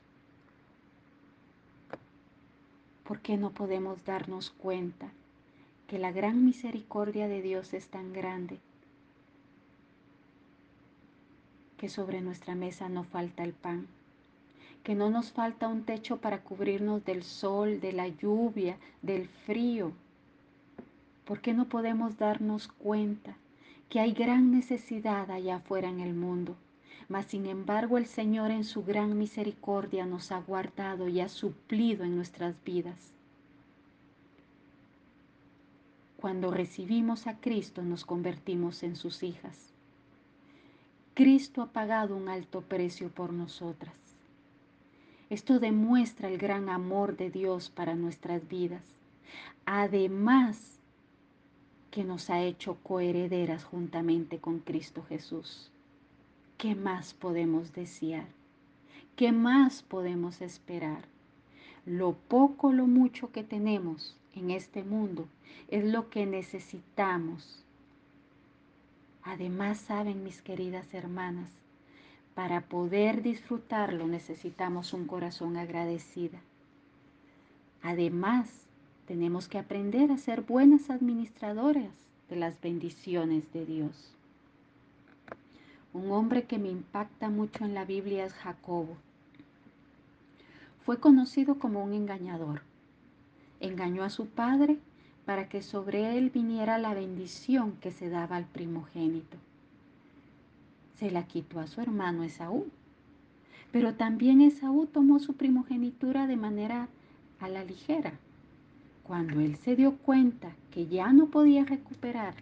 ¿Por 3.03 3.19
qué 3.21 3.35
no 3.35 3.49
podemos 3.49 4.05
darnos 4.05 4.51
cuenta 4.51 5.07
que 5.87 5.97
la 5.97 6.11
gran 6.11 6.45
misericordia 6.45 7.27
de 7.27 7.41
Dios 7.41 7.73
es 7.73 7.87
tan 7.87 8.13
grande 8.13 8.59
que 11.79 11.89
sobre 11.89 12.21
nuestra 12.21 12.53
mesa 12.53 12.89
no 12.89 13.03
falta 13.03 13.43
el 13.43 13.53
pan, 13.53 13.87
que 14.83 14.95
no 14.95 15.09
nos 15.09 15.31
falta 15.31 15.67
un 15.67 15.83
techo 15.83 16.17
para 16.17 16.41
cubrirnos 16.41 17.05
del 17.05 17.23
sol, 17.23 17.79
de 17.79 17.93
la 17.93 18.07
lluvia, 18.07 18.77
del 19.01 19.27
frío. 19.27 19.91
¿Por 21.25 21.39
qué 21.39 21.53
no 21.53 21.69
podemos 21.69 22.17
darnos 22.17 22.67
cuenta 22.67 23.35
que 23.89 23.99
hay 23.99 24.13
gran 24.13 24.51
necesidad 24.51 25.29
allá 25.29 25.57
afuera 25.57 25.89
en 25.89 25.99
el 25.99 26.13
mundo? 26.13 26.55
Mas 27.09 27.27
sin 27.27 27.45
embargo 27.45 27.97
el 27.97 28.07
Señor 28.07 28.51
en 28.51 28.63
su 28.63 28.83
gran 28.83 29.17
misericordia 29.17 30.05
nos 30.05 30.31
ha 30.31 30.39
guardado 30.39 31.07
y 31.07 31.19
ha 31.19 31.29
suplido 31.29 32.03
en 32.03 32.15
nuestras 32.15 32.55
vidas. 32.63 33.11
Cuando 36.17 36.51
recibimos 36.51 37.27
a 37.27 37.39
Cristo 37.39 37.81
nos 37.81 38.05
convertimos 38.05 38.83
en 38.83 38.95
sus 38.95 39.23
hijas. 39.23 39.73
Cristo 41.13 41.61
ha 41.61 41.67
pagado 41.67 42.15
un 42.15 42.29
alto 42.29 42.61
precio 42.61 43.09
por 43.09 43.33
nosotras. 43.33 44.00
Esto 45.31 45.59
demuestra 45.59 46.29
el 46.29 46.37
gran 46.37 46.69
amor 46.69 47.17
de 47.17 47.31
Dios 47.31 47.71
para 47.71 47.95
nuestras 47.95 48.47
vidas. 48.47 48.83
Además 49.65 50.77
que 51.89 52.03
nos 52.03 52.29
ha 52.29 52.43
hecho 52.43 52.77
coherederas 52.83 53.63
juntamente 53.63 54.37
con 54.37 54.59
Cristo 54.59 55.03
Jesús. 55.09 55.71
¿Qué 56.59 56.75
más 56.75 57.15
podemos 57.15 57.73
desear? 57.73 58.27
¿Qué 59.15 59.31
más 59.31 59.81
podemos 59.81 60.41
esperar? 60.41 61.09
lo 61.85 62.13
poco 62.13 62.71
lo 62.71 62.85
mucho 62.85 63.31
que 63.31 63.43
tenemos 63.43 64.15
en 64.35 64.51
este 64.51 64.83
mundo 64.83 65.27
es 65.67 65.83
lo 65.83 66.09
que 66.09 66.25
necesitamos. 66.25 67.63
Además, 69.23 69.79
saben 69.79 70.23
mis 70.23 70.41
queridas 70.41 70.93
hermanas, 70.93 71.49
para 72.35 72.61
poder 72.61 73.21
disfrutarlo 73.21 74.07
necesitamos 74.07 74.93
un 74.93 75.05
corazón 75.05 75.57
agradecido. 75.57 76.39
Además, 77.81 78.47
tenemos 79.07 79.47
que 79.47 79.57
aprender 79.57 80.11
a 80.11 80.17
ser 80.17 80.41
buenas 80.41 80.89
administradoras 80.89 81.91
de 82.29 82.35
las 82.35 82.59
bendiciones 82.61 83.51
de 83.51 83.65
Dios. 83.65 84.15
Un 85.93 86.11
hombre 86.11 86.43
que 86.45 86.57
me 86.57 86.69
impacta 86.69 87.29
mucho 87.29 87.65
en 87.65 87.73
la 87.73 87.83
Biblia 87.83 88.25
es 88.25 88.33
Jacobo. 88.33 88.95
Fue 90.85 90.99
conocido 90.99 91.59
como 91.59 91.83
un 91.83 91.93
engañador. 91.93 92.61
Engañó 93.59 94.03
a 94.03 94.09
su 94.09 94.27
padre 94.27 94.77
para 95.25 95.49
que 95.49 95.61
sobre 95.61 96.17
él 96.17 96.29
viniera 96.29 96.77
la 96.77 96.93
bendición 96.93 97.73
que 97.81 97.91
se 97.91 98.09
daba 98.09 98.37
al 98.37 98.45
primogénito. 98.45 99.37
Se 101.01 101.09
la 101.09 101.23
quitó 101.23 101.59
a 101.59 101.65
su 101.65 101.81
hermano 101.81 102.21
Esaú. 102.21 102.67
Pero 103.71 103.95
también 103.95 104.39
Esaú 104.39 104.85
tomó 104.85 105.17
su 105.17 105.33
primogenitura 105.33 106.27
de 106.27 106.37
manera 106.37 106.89
a 107.39 107.49
la 107.49 107.63
ligera. 107.63 108.13
Cuando 109.01 109.39
él 109.39 109.55
se 109.55 109.75
dio 109.75 109.97
cuenta 109.97 110.51
que 110.69 110.85
ya 110.85 111.11
no 111.11 111.25
podía 111.25 111.65
recuperar 111.65 112.35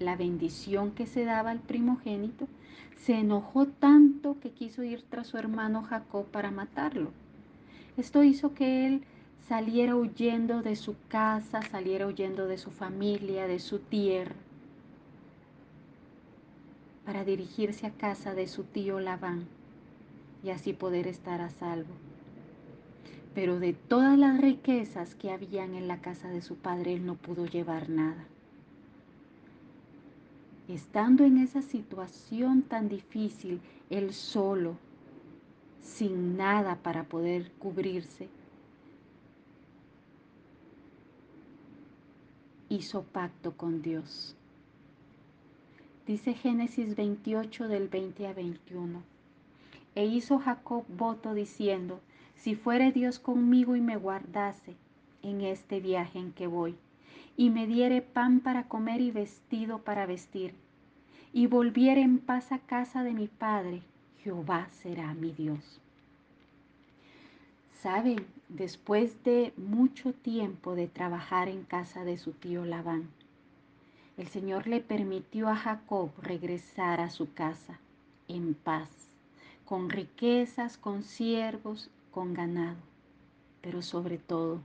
la 0.00 0.16
bendición 0.16 0.90
que 0.90 1.06
se 1.06 1.24
daba 1.24 1.52
al 1.52 1.60
primogénito, 1.60 2.48
se 2.96 3.14
enojó 3.14 3.66
tanto 3.66 4.40
que 4.40 4.50
quiso 4.50 4.82
ir 4.82 5.04
tras 5.08 5.28
su 5.28 5.38
hermano 5.38 5.84
Jacob 5.84 6.26
para 6.26 6.50
matarlo. 6.50 7.12
Esto 7.96 8.24
hizo 8.24 8.54
que 8.54 8.88
él 8.88 9.04
saliera 9.48 9.94
huyendo 9.94 10.62
de 10.62 10.74
su 10.74 10.96
casa, 11.06 11.62
saliera 11.62 12.08
huyendo 12.08 12.48
de 12.48 12.58
su 12.58 12.72
familia, 12.72 13.46
de 13.46 13.60
su 13.60 13.78
tierra, 13.78 14.34
para 17.08 17.24
dirigirse 17.24 17.86
a 17.86 17.90
casa 17.90 18.34
de 18.34 18.46
su 18.46 18.64
tío 18.64 19.00
Labán 19.00 19.46
y 20.44 20.50
así 20.50 20.74
poder 20.74 21.06
estar 21.06 21.40
a 21.40 21.48
salvo. 21.48 21.94
Pero 23.34 23.58
de 23.58 23.72
todas 23.72 24.18
las 24.18 24.38
riquezas 24.38 25.14
que 25.14 25.30
habían 25.30 25.74
en 25.74 25.88
la 25.88 26.02
casa 26.02 26.28
de 26.28 26.42
su 26.42 26.56
padre, 26.56 26.92
él 26.92 27.06
no 27.06 27.14
pudo 27.14 27.46
llevar 27.46 27.88
nada. 27.88 28.26
Estando 30.68 31.24
en 31.24 31.38
esa 31.38 31.62
situación 31.62 32.60
tan 32.60 32.90
difícil, 32.90 33.62
él 33.88 34.12
solo, 34.12 34.76
sin 35.80 36.36
nada 36.36 36.76
para 36.76 37.04
poder 37.04 37.50
cubrirse, 37.52 38.28
hizo 42.68 43.02
pacto 43.02 43.56
con 43.56 43.80
Dios. 43.80 44.37
Dice 46.08 46.32
Génesis 46.32 46.96
28 46.96 47.68
del 47.68 47.88
20 47.88 48.28
a 48.28 48.32
21. 48.32 49.02
E 49.94 50.06
hizo 50.06 50.38
Jacob 50.38 50.86
voto 50.88 51.34
diciendo, 51.34 52.00
si 52.34 52.54
fuere 52.54 52.92
Dios 52.92 53.18
conmigo 53.18 53.76
y 53.76 53.82
me 53.82 53.98
guardase 53.98 54.74
en 55.22 55.42
este 55.42 55.80
viaje 55.80 56.18
en 56.18 56.32
que 56.32 56.46
voy, 56.46 56.76
y 57.36 57.50
me 57.50 57.66
diere 57.66 58.00
pan 58.00 58.40
para 58.40 58.68
comer 58.68 59.02
y 59.02 59.10
vestido 59.10 59.80
para 59.80 60.06
vestir, 60.06 60.54
y 61.34 61.46
volviere 61.46 62.00
en 62.00 62.20
paz 62.20 62.52
a 62.52 62.58
casa 62.58 63.02
de 63.02 63.12
mi 63.12 63.28
padre, 63.28 63.82
Jehová 64.24 64.70
será 64.70 65.12
mi 65.12 65.32
Dios. 65.32 65.78
Saben, 67.82 68.24
después 68.48 69.22
de 69.24 69.52
mucho 69.58 70.14
tiempo 70.14 70.74
de 70.74 70.88
trabajar 70.88 71.50
en 71.50 71.64
casa 71.64 72.02
de 72.04 72.16
su 72.16 72.32
tío 72.32 72.64
Labán, 72.64 73.10
el 74.18 74.28
Señor 74.28 74.66
le 74.66 74.80
permitió 74.80 75.48
a 75.48 75.56
Jacob 75.56 76.10
regresar 76.20 77.00
a 77.00 77.08
su 77.08 77.32
casa 77.32 77.78
en 78.26 78.52
paz, 78.52 78.90
con 79.64 79.88
riquezas, 79.88 80.76
con 80.76 81.02
siervos, 81.04 81.88
con 82.10 82.34
ganado, 82.34 82.76
pero 83.62 83.80
sobre 83.80 84.18
todo 84.18 84.60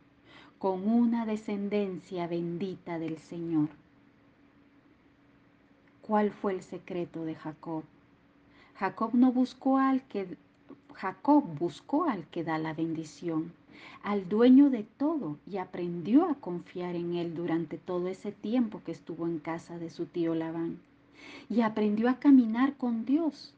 con 0.64 0.88
una 0.88 1.26
descendencia 1.26 2.26
bendita 2.26 2.98
del 2.98 3.18
Señor. 3.18 3.68
¿Cuál 6.02 6.32
fue 6.32 6.54
el 6.54 6.64
secreto 6.64 7.26
de 7.26 7.36
Jacob? 7.36 7.84
Jacob 8.76 9.14
no 9.14 9.34
buscó 9.34 9.78
al 9.78 10.04
que 10.04 10.38
Jacob 10.94 11.44
buscó 11.60 12.06
al 12.06 12.26
que 12.28 12.46
da 12.46 12.58
la 12.60 12.74
bendición, 12.74 13.52
al 14.04 14.28
dueño 14.30 14.70
de 14.70 14.84
todo, 14.84 15.38
y 15.46 15.58
aprendió 15.58 16.26
a 16.26 16.36
confiar 16.36 16.96
en 16.96 17.16
él 17.16 17.36
durante 17.36 17.78
todo 17.78 18.08
ese 18.08 18.32
tiempo 18.32 18.82
que 18.86 18.92
estuvo 18.92 19.28
en 19.28 19.40
casa 19.40 19.80
de 19.80 19.90
su 19.90 20.06
tío 20.06 20.36
Labán. 20.36 20.80
Y 21.50 21.62
aprendió 21.62 22.10
a 22.10 22.20
caminar 22.20 22.76
con 22.76 23.06
Dios. 23.06 23.54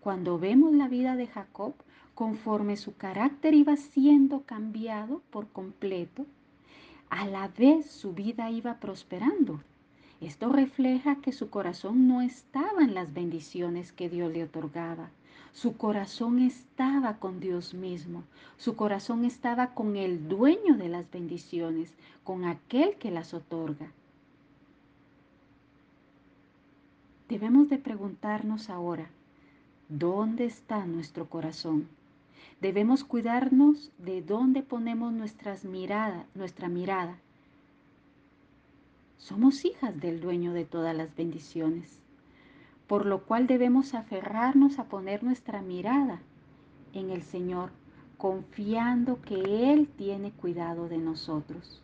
Cuando 0.00 0.38
vemos 0.38 0.74
la 0.74 0.88
vida 0.88 1.16
de 1.16 1.26
Jacob, 1.26 1.74
conforme 2.14 2.76
su 2.76 2.96
carácter 2.96 3.54
iba 3.54 3.76
siendo 3.76 4.42
cambiado 4.42 5.20
por 5.30 5.48
completo, 5.48 6.26
a 7.10 7.26
la 7.26 7.48
vez 7.48 7.90
su 7.90 8.14
vida 8.14 8.50
iba 8.50 8.80
prosperando. 8.80 9.60
Esto 10.20 10.48
refleja 10.48 11.16
que 11.16 11.32
su 11.32 11.50
corazón 11.50 12.08
no 12.08 12.22
estaba 12.22 12.82
en 12.82 12.94
las 12.94 13.12
bendiciones 13.12 13.92
que 13.92 14.08
Dios 14.08 14.32
le 14.32 14.44
otorgaba, 14.44 15.10
su 15.52 15.76
corazón 15.76 16.38
estaba 16.38 17.18
con 17.18 17.40
Dios 17.40 17.74
mismo. 17.74 18.24
Su 18.56 18.76
corazón 18.76 19.24
estaba 19.24 19.74
con 19.74 19.96
el 19.96 20.28
dueño 20.28 20.76
de 20.76 20.88
las 20.88 21.10
bendiciones, 21.10 21.94
con 22.24 22.44
aquel 22.44 22.96
que 22.96 23.10
las 23.10 23.34
otorga. 23.34 23.90
Debemos 27.28 27.68
de 27.68 27.78
preguntarnos 27.78 28.70
ahora, 28.70 29.08
¿dónde 29.88 30.44
está 30.44 30.86
nuestro 30.86 31.28
corazón? 31.28 31.88
Debemos 32.60 33.04
cuidarnos 33.04 33.90
de 33.98 34.22
dónde 34.22 34.62
ponemos 34.62 35.12
nuestras 35.12 35.64
miradas, 35.64 36.24
nuestra 36.34 36.68
mirada. 36.68 37.18
Somos 39.18 39.64
hijas 39.64 39.98
del 40.00 40.20
dueño 40.20 40.52
de 40.52 40.64
todas 40.64 40.96
las 40.96 41.14
bendiciones 41.16 42.05
por 42.86 43.06
lo 43.06 43.24
cual 43.24 43.46
debemos 43.46 43.94
aferrarnos 43.94 44.78
a 44.78 44.84
poner 44.84 45.24
nuestra 45.24 45.60
mirada 45.60 46.20
en 46.92 47.10
el 47.10 47.22
Señor, 47.22 47.70
confiando 48.16 49.20
que 49.22 49.72
Él 49.72 49.88
tiene 49.88 50.30
cuidado 50.30 50.88
de 50.88 50.98
nosotros. 50.98 51.82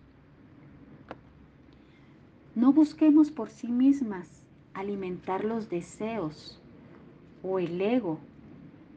No 2.54 2.72
busquemos 2.72 3.30
por 3.30 3.50
sí 3.50 3.68
mismas 3.68 4.42
alimentar 4.74 5.44
los 5.44 5.68
deseos 5.68 6.60
o 7.42 7.58
el 7.58 7.80
ego. 7.80 8.18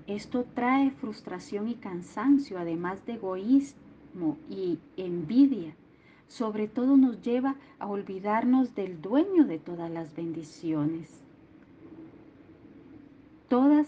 Esto 0.08 0.46
trae 0.54 0.92
frustración 0.92 1.68
y 1.68 1.76
cansancio, 1.76 2.60
además 2.60 3.06
de 3.06 3.14
egoísmo 3.14 4.38
y 4.50 4.78
envidia. 4.98 5.74
Sobre 6.28 6.68
todo 6.68 6.98
nos 6.98 7.22
lleva 7.22 7.56
a 7.80 7.88
olvidarnos 7.88 8.76
del 8.76 9.02
dueño 9.02 9.46
de 9.46 9.58
todas 9.58 9.90
las 9.90 10.16
bendiciones. 10.16 11.25
Todas 13.48 13.88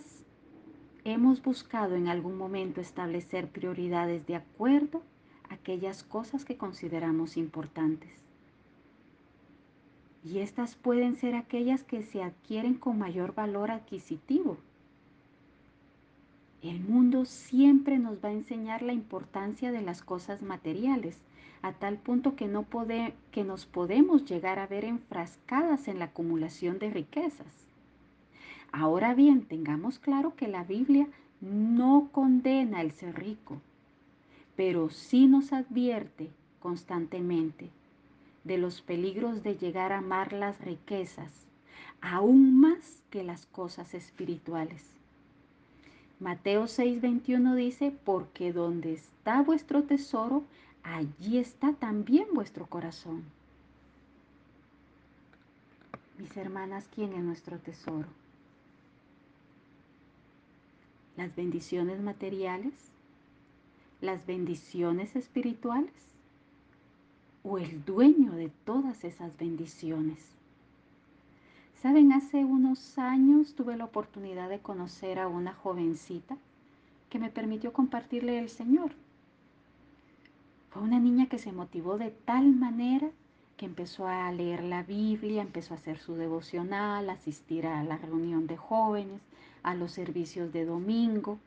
hemos 1.03 1.41
buscado 1.41 1.95
en 1.95 2.07
algún 2.09 2.37
momento 2.37 2.79
establecer 2.79 3.49
prioridades 3.49 4.27
de 4.27 4.35
acuerdo 4.35 5.01
a 5.49 5.55
aquellas 5.55 6.03
cosas 6.03 6.45
que 6.45 6.57
consideramos 6.57 7.37
importantes. 7.37 8.11
Y 10.23 10.39
estas 10.39 10.75
pueden 10.75 11.15
ser 11.15 11.33
aquellas 11.33 11.83
que 11.83 12.03
se 12.03 12.21
adquieren 12.21 12.75
con 12.75 12.99
mayor 12.99 13.33
valor 13.33 13.71
adquisitivo. 13.71 14.57
El 16.61 16.81
mundo 16.81 17.25
siempre 17.25 17.97
nos 17.97 18.23
va 18.23 18.29
a 18.29 18.33
enseñar 18.33 18.83
la 18.83 18.93
importancia 18.93 19.71
de 19.71 19.81
las 19.81 20.03
cosas 20.03 20.43
materiales, 20.43 21.17
a 21.63 21.73
tal 21.73 21.97
punto 21.97 22.35
que, 22.35 22.47
no 22.47 22.67
que 23.31 23.43
nos 23.43 23.65
podemos 23.65 24.25
llegar 24.25 24.59
a 24.59 24.67
ver 24.67 24.85
enfrascadas 24.85 25.87
en 25.87 25.97
la 25.97 26.05
acumulación 26.05 26.77
de 26.77 26.91
riquezas. 26.91 27.66
Ahora 28.79 29.15
bien, 29.15 29.41
tengamos 29.41 29.97
claro 29.97 30.35
que 30.35 30.47
la 30.47 30.63
Biblia 30.63 31.07
no 31.41 32.09
condena 32.11 32.81
el 32.81 32.91
ser 32.91 33.17
rico, 33.17 33.59
pero 34.55 34.91
sí 34.91 35.25
nos 35.25 35.51
advierte 35.51 36.29
constantemente 36.59 37.71
de 38.43 38.59
los 38.59 38.83
peligros 38.83 39.41
de 39.41 39.57
llegar 39.57 39.91
a 39.91 39.97
amar 39.97 40.31
las 40.31 40.61
riquezas 40.61 41.47
aún 42.01 42.59
más 42.59 43.01
que 43.09 43.23
las 43.23 43.47
cosas 43.47 43.95
espirituales. 43.95 44.85
Mateo 46.19 46.65
6:21 46.67 47.55
dice, 47.55 47.91
porque 48.05 48.53
donde 48.53 48.93
está 48.93 49.41
vuestro 49.41 49.85
tesoro, 49.85 50.43
allí 50.83 51.39
está 51.39 51.73
también 51.73 52.27
vuestro 52.31 52.67
corazón. 52.67 53.23
Mis 56.19 56.37
hermanas, 56.37 56.87
¿quién 56.93 57.13
es 57.13 57.23
nuestro 57.23 57.57
tesoro? 57.57 58.26
Las 61.17 61.35
bendiciones 61.35 61.99
materiales, 62.01 62.73
las 64.01 64.25
bendiciones 64.25 65.15
espirituales 65.15 65.91
o 67.43 67.57
el 67.57 67.83
dueño 67.83 68.33
de 68.33 68.49
todas 68.65 69.03
esas 69.03 69.35
bendiciones. 69.37 70.19
Saben, 71.81 72.11
hace 72.13 72.45
unos 72.45 72.97
años 72.97 73.55
tuve 73.55 73.77
la 73.77 73.85
oportunidad 73.85 74.49
de 74.49 74.59
conocer 74.59 75.19
a 75.19 75.27
una 75.27 75.53
jovencita 75.53 76.37
que 77.09 77.19
me 77.19 77.29
permitió 77.29 77.73
compartirle 77.73 78.39
el 78.39 78.49
Señor. 78.49 78.91
Fue 80.69 80.81
una 80.81 80.99
niña 80.99 81.27
que 81.27 81.39
se 81.39 81.51
motivó 81.51 81.97
de 81.97 82.11
tal 82.11 82.53
manera 82.53 83.09
que 83.57 83.65
empezó 83.65 84.07
a 84.07 84.31
leer 84.31 84.63
la 84.63 84.83
Biblia, 84.83 85.41
empezó 85.41 85.73
a 85.73 85.77
hacer 85.77 85.97
su 85.97 86.13
devocional, 86.13 87.09
asistir 87.09 87.65
a 87.65 87.83
la 87.83 87.97
reunión 87.97 88.45
de 88.45 88.57
jóvenes, 88.57 89.21
a 89.63 89.75
los 89.75 89.91
servicios 89.91 90.51
de 90.53 90.65
domingo. 90.65 91.39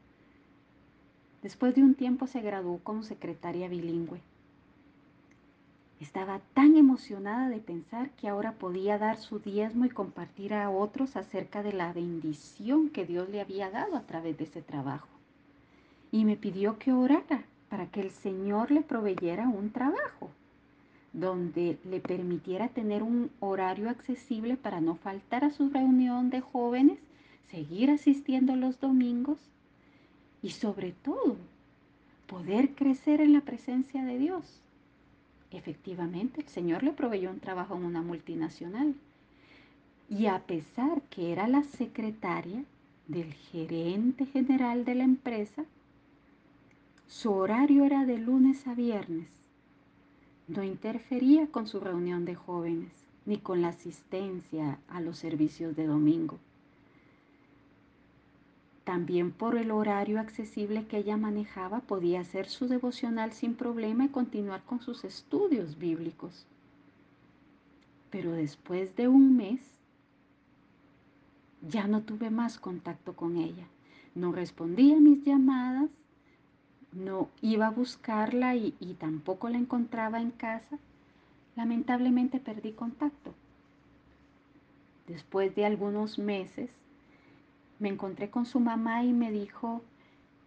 Después 1.43 1.75
de 1.75 1.83
un 1.83 1.95
tiempo 1.95 2.27
se 2.27 2.41
graduó 2.41 2.79
como 2.79 3.03
secretaria 3.03 3.69
bilingüe. 3.69 4.21
Estaba 6.01 6.41
tan 6.55 6.77
emocionada 6.77 7.49
de 7.49 7.59
pensar 7.59 8.11
que 8.11 8.29
ahora 8.29 8.53
podía 8.53 8.97
dar 8.97 9.19
su 9.19 9.39
diezmo 9.39 9.85
y 9.85 9.91
compartir 9.91 10.55
a 10.55 10.71
otros 10.71 11.17
acerca 11.17 11.63
de 11.63 11.75
la 11.75 11.93
bendición 11.93 12.89
que 12.89 13.05
Dios 13.05 13.29
le 13.29 13.41
había 13.41 13.71
dado 13.71 13.97
a 13.97 14.03
través 14.03 14.39
de 14.39 14.45
ese 14.45 14.63
trabajo. 14.63 15.09
Y 16.11 16.25
me 16.25 16.37
pidió 16.37 16.79
que 16.79 16.93
orara 16.93 17.45
para 17.69 17.87
que 17.87 18.01
el 18.01 18.11
Señor 18.11 18.71
le 18.71 18.81
proveyera 18.81 19.49
un 19.49 19.71
trabajo 19.71 20.31
donde 21.13 21.79
le 21.85 22.01
permitiera 22.01 22.69
tener 22.69 23.03
un 23.03 23.31
horario 23.41 23.91
accesible 23.91 24.57
para 24.57 24.81
no 24.81 24.95
faltar 24.95 25.45
a 25.45 25.51
su 25.51 25.69
reunión 25.69 26.31
de 26.31 26.41
jóvenes, 26.41 26.99
seguir 27.51 27.91
asistiendo 27.91 28.57
los 28.57 28.81
domingos 28.81 29.39
y 30.43 30.51
sobre 30.51 30.93
todo 30.93 31.37
poder 32.27 32.75
crecer 32.75 33.21
en 33.21 33.33
la 33.33 33.41
presencia 33.41 34.05
de 34.05 34.19
Dios. 34.19 34.61
Efectivamente, 35.51 36.41
el 36.41 36.49
Señor 36.49 36.83
le 36.83 36.93
proveyó 36.93 37.31
un 37.31 37.41
trabajo 37.41 37.75
en 37.77 37.85
una 37.85 38.03
multinacional. 38.03 38.95
Y 40.09 40.27
a 40.27 40.39
pesar 40.41 41.03
que 41.03 41.33
era 41.33 41.49
la 41.49 41.63
secretaria 41.63 42.65
del 43.09 43.33
gerente 43.33 44.27
general 44.27 44.85
de 44.85 44.95
la 44.95 45.05
empresa, 45.05 45.65
su 47.09 47.33
horario 47.33 47.85
era 47.85 48.07
de 48.07 48.19
lunes 48.19 48.67
a 48.69 48.75
viernes 48.75 49.29
no 50.51 50.65
interfería 50.65 51.47
con 51.47 51.69
su 51.69 51.79
reunión 51.79 52.25
de 52.25 52.35
jóvenes 52.35 52.91
ni 53.25 53.39
con 53.39 53.63
la 53.63 53.69
asistencia 53.69 54.81
a 54.89 55.01
los 55.01 55.17
servicios 55.17 55.77
de 55.77 55.87
domingo. 55.87 56.39
También 58.91 59.31
por 59.31 59.57
el 59.57 59.71
horario 59.71 60.19
accesible 60.19 60.85
que 60.85 60.97
ella 60.97 61.17
manejaba 61.17 61.79
podía 61.79 62.23
hacer 62.23 62.49
su 62.49 62.67
devocional 62.67 63.31
sin 63.31 63.55
problema 63.55 64.07
y 64.07 64.09
continuar 64.09 64.65
con 64.65 64.81
sus 64.81 65.05
estudios 65.05 65.79
bíblicos. 65.79 66.45
Pero 68.11 68.33
después 68.33 68.97
de 68.97 69.07
un 69.07 69.37
mes 69.37 69.61
ya 71.63 71.87
no 71.87 72.03
tuve 72.03 72.31
más 72.31 72.59
contacto 72.59 73.15
con 73.15 73.37
ella. 73.37 73.69
No 74.17 74.33
respondía 74.33 74.97
a 74.97 75.01
mis 75.01 75.23
llamadas 75.23 75.89
no 76.91 77.29
iba 77.43 77.69
a 77.69 77.71
buscarla 77.71 78.57
y, 78.57 78.73
tampoco 78.99 79.49
la 79.51 79.59
encontraba 79.59 80.21
en 80.21 80.33
casa, 80.33 80.81
lamentablemente 81.55 82.41
perdí 82.41 82.73
contacto. 82.73 83.35
Después 85.07 85.55
de 85.55 85.65
algunos 85.65 86.19
meses, 86.19 86.71
me 87.81 87.89
encontré 87.89 88.31
con 88.31 88.47
su 88.47 88.61
mamá 88.61 89.03
y 89.03 89.13
me 89.13 89.33
dijo 89.33 89.83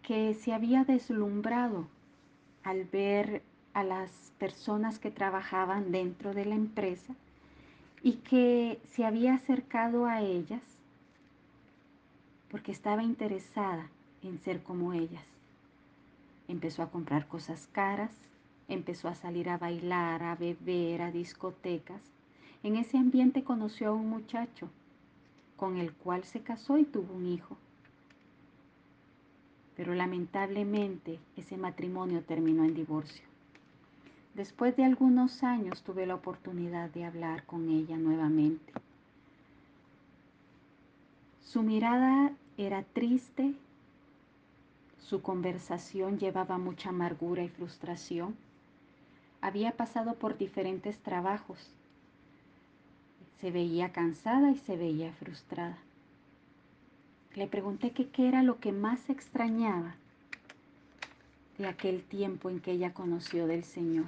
que 0.03 0.33
se 0.35 0.53
había 0.53 0.85
deslumbrado 0.85 1.87
al 2.63 2.85
ver 2.85 3.41
a 3.73 3.83
las 3.83 4.31
personas 4.37 4.99
que 4.99 5.11
trabajaban 5.11 5.91
dentro 5.91 6.33
de 6.33 6.45
la 6.45 6.55
empresa 6.55 7.15
y 8.03 8.13
que 8.13 8.79
se 8.91 9.03
había 9.03 9.33
acercado 9.33 10.05
a 10.05 10.21
ellas 10.21 10.61
porque 12.51 12.71
estaba 12.71 13.01
interesada 13.01 13.89
en 14.21 14.37
ser 14.37 14.61
como 14.61 14.93
ellas. 14.93 15.25
Empezó 16.47 16.83
a 16.83 16.91
comprar 16.91 17.27
cosas 17.27 17.67
caras, 17.71 18.11
empezó 18.67 19.07
a 19.07 19.15
salir 19.15 19.49
a 19.49 19.57
bailar, 19.57 20.21
a 20.21 20.35
beber, 20.35 21.01
a 21.01 21.11
discotecas. 21.11 22.01
En 22.61 22.75
ese 22.75 22.97
ambiente 22.97 23.43
conoció 23.43 23.89
a 23.89 23.93
un 23.93 24.07
muchacho 24.07 24.69
con 25.57 25.77
el 25.77 25.93
cual 25.93 26.23
se 26.23 26.41
casó 26.41 26.77
y 26.77 26.85
tuvo 26.85 27.13
un 27.13 27.27
hijo. 27.27 27.57
Pero 29.75 29.93
lamentablemente 29.93 31.19
ese 31.35 31.57
matrimonio 31.57 32.21
terminó 32.23 32.63
en 32.63 32.75
divorcio. 32.75 33.25
Después 34.35 34.75
de 34.75 34.83
algunos 34.83 35.43
años 35.43 35.83
tuve 35.83 36.05
la 36.05 36.15
oportunidad 36.15 36.89
de 36.89 37.05
hablar 37.05 37.45
con 37.45 37.69
ella 37.69 37.97
nuevamente. 37.97 38.73
Su 41.43 41.61
mirada 41.61 42.33
era 42.57 42.83
triste 42.83 43.55
su 45.13 45.21
conversación 45.21 46.17
llevaba 46.17 46.57
mucha 46.57 46.89
amargura 46.89 47.43
y 47.43 47.49
frustración. 47.49 48.35
Había 49.41 49.73
pasado 49.73 50.15
por 50.15 50.37
diferentes 50.39 50.97
trabajos. 50.97 51.59
Se 53.43 53.51
veía 53.51 53.91
cansada 53.91 54.51
y 54.51 54.57
se 54.57 54.77
veía 54.77 55.11
frustrada. 55.11 55.77
Le 57.35 57.45
pregunté 57.47 57.91
qué 57.91 58.07
era 58.17 58.41
lo 58.41 58.61
que 58.61 58.71
más 58.71 59.09
extrañaba 59.09 59.97
de 61.57 61.67
aquel 61.67 62.03
tiempo 62.03 62.49
en 62.49 62.61
que 62.61 62.71
ella 62.71 62.93
conoció 62.93 63.45
del 63.45 63.65
Señor. 63.65 64.07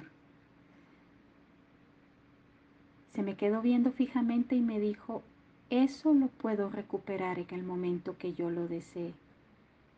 Se 3.14 3.22
me 3.22 3.36
quedó 3.36 3.60
viendo 3.60 3.92
fijamente 3.92 4.56
y 4.56 4.60
me 4.60 4.80
dijo, 4.80 5.22
eso 5.68 6.14
lo 6.14 6.28
puedo 6.28 6.70
recuperar 6.70 7.38
en 7.38 7.46
el 7.50 7.62
momento 7.62 8.16
que 8.16 8.32
yo 8.32 8.48
lo 8.48 8.66
desee 8.66 9.12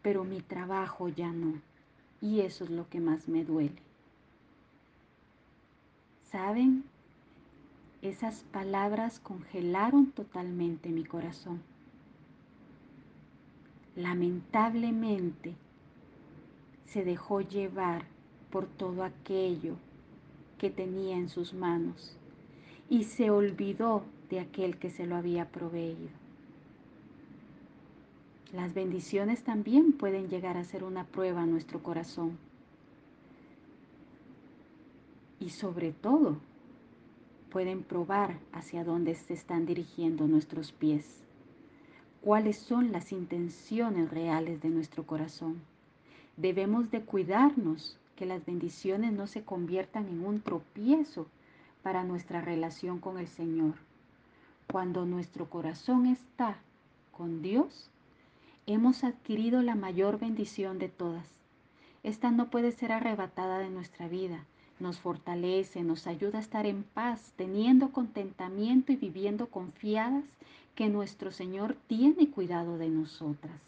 pero 0.02 0.24
mi 0.24 0.40
trabajo 0.40 1.08
ya 1.08 1.32
no. 1.32 1.60
Y 2.20 2.40
eso 2.40 2.64
es 2.64 2.70
lo 2.70 2.88
que 2.88 3.00
más 3.00 3.28
me 3.28 3.44
duele. 3.44 3.82
¿Saben? 6.30 6.84
Esas 8.00 8.44
palabras 8.52 9.18
congelaron 9.18 10.12
totalmente 10.12 10.88
mi 10.90 11.04
corazón. 11.04 11.60
Lamentablemente 13.96 15.54
se 16.86 17.04
dejó 17.04 17.40
llevar 17.40 18.04
por 18.50 18.66
todo 18.66 19.02
aquello 19.02 19.74
que 20.58 20.70
tenía 20.70 21.16
en 21.16 21.28
sus 21.28 21.54
manos 21.54 22.16
y 22.88 23.04
se 23.04 23.30
olvidó 23.30 24.04
de 24.30 24.40
aquel 24.40 24.78
que 24.78 24.90
se 24.90 25.06
lo 25.06 25.16
había 25.16 25.48
proveído. 25.48 26.08
Las 28.52 28.72
bendiciones 28.72 29.42
también 29.42 29.92
pueden 29.92 30.28
llegar 30.28 30.56
a 30.56 30.64
ser 30.64 30.84
una 30.84 31.04
prueba 31.04 31.42
a 31.42 31.46
nuestro 31.46 31.82
corazón. 31.82 32.38
Y 35.38 35.50
sobre 35.50 35.92
todo, 35.92 36.38
pueden 37.50 37.82
probar 37.82 38.38
hacia 38.52 38.84
dónde 38.84 39.14
se 39.14 39.34
están 39.34 39.66
dirigiendo 39.66 40.26
nuestros 40.26 40.72
pies. 40.72 41.24
Cuáles 42.20 42.58
son 42.58 42.92
las 42.92 43.12
intenciones 43.12 44.10
reales 44.10 44.60
de 44.60 44.68
nuestro 44.68 45.06
corazón. 45.06 45.60
Debemos 46.36 46.90
de 46.90 47.02
cuidarnos 47.02 47.96
que 48.16 48.26
las 48.26 48.44
bendiciones 48.44 49.12
no 49.12 49.26
se 49.26 49.42
conviertan 49.42 50.08
en 50.08 50.24
un 50.24 50.40
tropiezo 50.40 51.26
para 51.82 52.04
nuestra 52.04 52.40
relación 52.40 52.98
con 52.98 53.18
el 53.18 53.28
Señor. 53.28 53.74
Cuando 54.70 55.06
nuestro 55.06 55.48
corazón 55.48 56.06
está 56.06 56.58
con 57.12 57.40
Dios, 57.42 57.90
hemos 58.66 59.04
adquirido 59.04 59.62
la 59.62 59.74
mayor 59.74 60.18
bendición 60.18 60.78
de 60.78 60.88
todas. 60.88 61.26
Esta 62.02 62.30
no 62.30 62.50
puede 62.50 62.72
ser 62.72 62.92
arrebatada 62.92 63.58
de 63.58 63.70
nuestra 63.70 64.08
vida. 64.08 64.44
Nos 64.80 64.98
fortalece, 64.98 65.82
nos 65.82 66.06
ayuda 66.06 66.38
a 66.38 66.42
estar 66.42 66.66
en 66.66 66.84
paz, 66.84 67.32
teniendo 67.36 67.90
contentamiento 67.90 68.92
y 68.92 68.96
viviendo 68.96 69.48
confiadas 69.48 70.24
que 70.74 70.88
nuestro 70.88 71.32
Señor 71.32 71.76
tiene 71.88 72.30
cuidado 72.30 72.78
de 72.78 72.88
nosotras. 72.88 73.60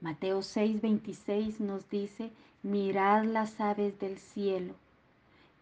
Mateo 0.00 0.42
6:26 0.42 1.60
nos 1.60 1.88
dice, 1.90 2.30
mirad 2.62 3.24
las 3.24 3.60
aves 3.60 3.98
del 3.98 4.18
cielo, 4.18 4.74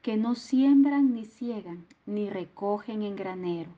que 0.03 0.17
no 0.17 0.35
siembran 0.35 1.15
ni 1.15 1.25
ciegan, 1.25 1.85
ni 2.07 2.31
recogen 2.31 3.03
en 3.03 3.17
granero 3.17 3.71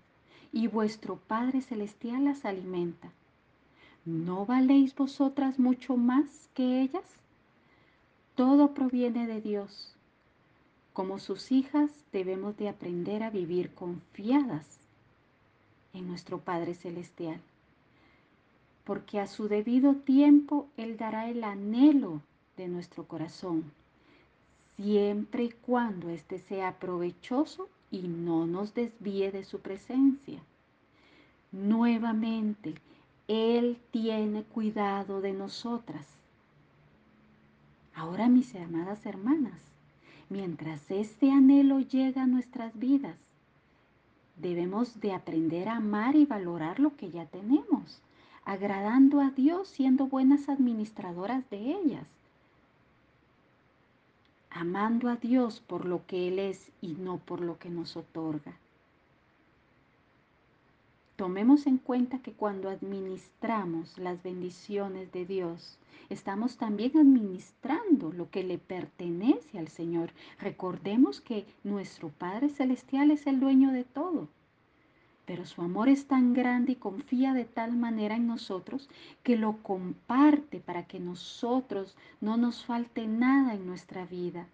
y 0.52 0.66
vuestro 0.66 1.16
Padre 1.16 1.62
Celestial 1.62 2.24
las 2.24 2.44
alimenta. 2.44 3.10
¿No 4.04 4.44
valéis 4.44 4.94
vosotras 4.94 5.58
mucho 5.58 5.96
más 5.96 6.50
que 6.54 6.82
ellas? 6.82 7.04
Todo 8.42 8.74
proviene 8.74 9.28
de 9.28 9.40
Dios. 9.40 9.94
Como 10.92 11.20
sus 11.20 11.52
hijas 11.52 11.92
debemos 12.10 12.56
de 12.56 12.68
aprender 12.68 13.22
a 13.22 13.30
vivir 13.30 13.72
confiadas 13.72 14.80
en 15.94 16.08
nuestro 16.08 16.38
Padre 16.38 16.74
Celestial. 16.74 17.40
porque 18.82 19.20
a 19.20 19.28
su 19.28 19.46
debido 19.46 19.94
tiempo 19.94 20.66
Él 20.76 20.96
dará 20.96 21.30
el 21.30 21.44
anhelo 21.44 22.20
de 22.56 22.66
nuestro 22.66 23.04
corazón, 23.04 23.70
siempre 24.74 25.44
y 25.44 25.50
cuando 25.50 26.08
éste 26.08 26.40
sea 26.40 26.80
provechoso 26.80 27.68
y 27.92 28.08
no 28.08 28.44
nos 28.44 28.74
desvíe 28.74 29.30
de 29.30 29.44
su 29.44 29.60
presencia. 29.60 30.40
Nuevamente, 31.52 32.74
Él 33.28 33.78
tiene 33.92 34.42
cuidado 34.42 35.20
de 35.20 35.32
nosotras. 35.32 36.21
Ahora, 38.02 38.28
mis 38.28 38.52
amadas 38.56 39.06
hermanas, 39.06 39.60
mientras 40.28 40.90
este 40.90 41.30
anhelo 41.30 41.78
llega 41.78 42.24
a 42.24 42.26
nuestras 42.26 42.76
vidas, 42.76 43.14
debemos 44.38 45.00
de 45.00 45.12
aprender 45.12 45.68
a 45.68 45.76
amar 45.76 46.16
y 46.16 46.26
valorar 46.26 46.80
lo 46.80 46.96
que 46.96 47.12
ya 47.12 47.26
tenemos, 47.26 48.00
agradando 48.44 49.20
a 49.20 49.30
Dios, 49.30 49.68
siendo 49.68 50.08
buenas 50.08 50.48
administradoras 50.48 51.48
de 51.48 51.58
ellas, 51.58 52.08
amando 54.50 55.08
a 55.08 55.14
Dios 55.14 55.60
por 55.60 55.84
lo 55.86 56.04
que 56.04 56.26
Él 56.26 56.40
es 56.40 56.72
y 56.80 56.94
no 56.94 57.18
por 57.18 57.40
lo 57.40 57.56
que 57.60 57.70
nos 57.70 57.96
otorga. 57.96 58.52
Tomemos 61.22 61.68
en 61.68 61.78
cuenta 61.78 62.18
que 62.18 62.32
cuando 62.32 62.68
administramos 62.68 63.96
las 63.96 64.24
bendiciones 64.24 65.12
de 65.12 65.24
Dios, 65.24 65.78
estamos 66.10 66.56
también 66.56 66.98
administrando 66.98 68.10
lo 68.10 68.28
que 68.28 68.42
le 68.42 68.58
pertenece 68.58 69.56
al 69.56 69.68
Señor. 69.68 70.10
Recordemos 70.40 71.20
que 71.20 71.46
nuestro 71.62 72.08
Padre 72.08 72.48
Celestial 72.48 73.12
es 73.12 73.28
el 73.28 73.38
dueño 73.38 73.70
de 73.70 73.84
todo. 73.84 74.26
Pero 75.24 75.46
su 75.46 75.62
amor 75.62 75.88
es 75.88 76.08
tan 76.08 76.34
grande 76.34 76.72
y 76.72 76.74
confía 76.74 77.34
de 77.34 77.44
tal 77.44 77.76
manera 77.76 78.16
en 78.16 78.26
nosotros 78.26 78.90
que 79.22 79.36
lo 79.36 79.58
comparte 79.62 80.58
para 80.58 80.88
que 80.88 80.98
nosotros 80.98 81.96
no 82.20 82.36
nos 82.36 82.64
falte 82.64 83.06
nada 83.06 83.54
en 83.54 83.64
nuestra 83.64 84.06
vida. 84.06 84.48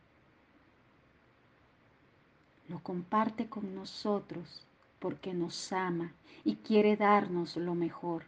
Lo 2.68 2.80
comparte 2.80 3.46
con 3.46 3.74
nosotros 3.74 4.67
porque 4.98 5.34
nos 5.34 5.72
ama 5.72 6.12
y 6.44 6.56
quiere 6.56 6.96
darnos 6.96 7.56
lo 7.56 7.74
mejor. 7.74 8.24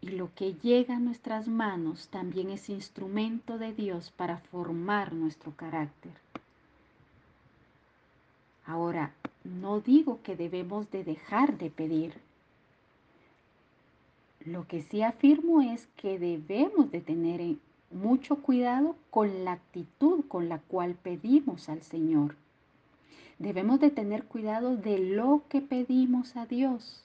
Y 0.00 0.08
lo 0.08 0.34
que 0.34 0.54
llega 0.54 0.96
a 0.96 1.00
nuestras 1.00 1.48
manos 1.48 2.08
también 2.08 2.50
es 2.50 2.68
instrumento 2.68 3.58
de 3.58 3.72
Dios 3.72 4.10
para 4.10 4.38
formar 4.38 5.14
nuestro 5.14 5.52
carácter. 5.52 6.12
Ahora, 8.66 9.12
no 9.44 9.80
digo 9.80 10.20
que 10.22 10.36
debemos 10.36 10.90
de 10.90 11.04
dejar 11.04 11.58
de 11.58 11.70
pedir. 11.70 12.14
Lo 14.44 14.66
que 14.66 14.82
sí 14.82 15.02
afirmo 15.02 15.62
es 15.62 15.86
que 15.96 16.18
debemos 16.18 16.90
de 16.90 17.00
tener 17.00 17.56
mucho 17.90 18.36
cuidado 18.36 18.96
con 19.10 19.44
la 19.44 19.52
actitud 19.52 20.24
con 20.28 20.48
la 20.48 20.58
cual 20.58 20.94
pedimos 20.94 21.68
al 21.68 21.82
Señor. 21.82 22.36
Debemos 23.38 23.80
de 23.80 23.90
tener 23.90 24.24
cuidado 24.24 24.76
de 24.76 24.98
lo 24.98 25.42
que 25.48 25.60
pedimos 25.60 26.36
a 26.36 26.46
Dios, 26.46 27.04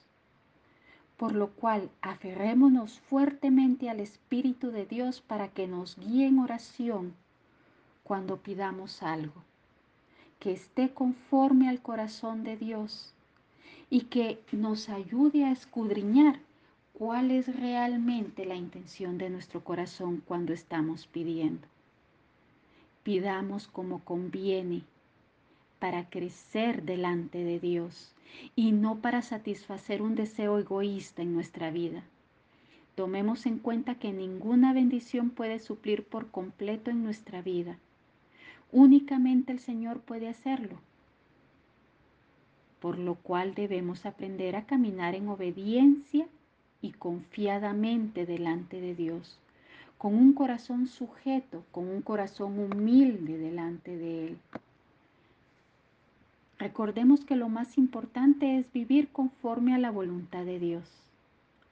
por 1.16 1.34
lo 1.34 1.50
cual 1.50 1.90
aferrémonos 2.00 3.00
fuertemente 3.00 3.90
al 3.90 4.00
Espíritu 4.00 4.70
de 4.70 4.86
Dios 4.86 5.20
para 5.20 5.48
que 5.48 5.66
nos 5.66 5.96
guíe 5.98 6.26
en 6.26 6.38
oración 6.38 7.14
cuando 8.04 8.38
pidamos 8.38 9.02
algo 9.02 9.42
que 10.40 10.52
esté 10.52 10.92
conforme 10.92 11.68
al 11.68 11.82
corazón 11.82 12.42
de 12.44 12.56
Dios 12.56 13.12
y 13.90 14.02
que 14.02 14.40
nos 14.52 14.88
ayude 14.88 15.44
a 15.44 15.52
escudriñar 15.52 16.40
cuál 16.94 17.30
es 17.30 17.54
realmente 17.54 18.46
la 18.46 18.54
intención 18.54 19.18
de 19.18 19.28
nuestro 19.28 19.62
corazón 19.62 20.22
cuando 20.26 20.54
estamos 20.54 21.06
pidiendo. 21.06 21.68
Pidamos 23.02 23.68
como 23.68 24.02
conviene 24.02 24.82
para 25.80 26.08
crecer 26.08 26.84
delante 26.84 27.42
de 27.42 27.58
Dios 27.58 28.14
y 28.54 28.70
no 28.70 29.00
para 29.00 29.22
satisfacer 29.22 30.00
un 30.00 30.14
deseo 30.14 30.60
egoísta 30.60 31.22
en 31.22 31.34
nuestra 31.34 31.72
vida. 31.72 32.04
Tomemos 32.94 33.46
en 33.46 33.58
cuenta 33.58 33.96
que 33.96 34.12
ninguna 34.12 34.72
bendición 34.72 35.30
puede 35.30 35.58
suplir 35.58 36.04
por 36.04 36.30
completo 36.30 36.92
en 36.92 37.02
nuestra 37.02 37.42
vida 37.42 37.76
Únicamente 38.72 39.52
el 39.52 39.58
Señor 39.58 40.00
puede 40.00 40.28
hacerlo, 40.28 40.78
por 42.80 42.98
lo 42.98 43.16
cual 43.16 43.54
debemos 43.54 44.06
aprender 44.06 44.54
a 44.54 44.64
caminar 44.64 45.16
en 45.16 45.28
obediencia 45.28 46.28
y 46.80 46.92
confiadamente 46.92 48.26
delante 48.26 48.80
de 48.80 48.94
Dios, 48.94 49.38
con 49.98 50.14
un 50.14 50.34
corazón 50.34 50.86
sujeto, 50.86 51.64
con 51.72 51.88
un 51.88 52.00
corazón 52.00 52.60
humilde 52.60 53.38
delante 53.38 53.96
de 53.96 54.28
Él. 54.28 54.38
Recordemos 56.60 57.24
que 57.24 57.36
lo 57.36 57.48
más 57.48 57.78
importante 57.78 58.58
es 58.58 58.70
vivir 58.70 59.08
conforme 59.08 59.74
a 59.74 59.78
la 59.78 59.90
voluntad 59.90 60.44
de 60.44 60.58
Dios, 60.58 60.84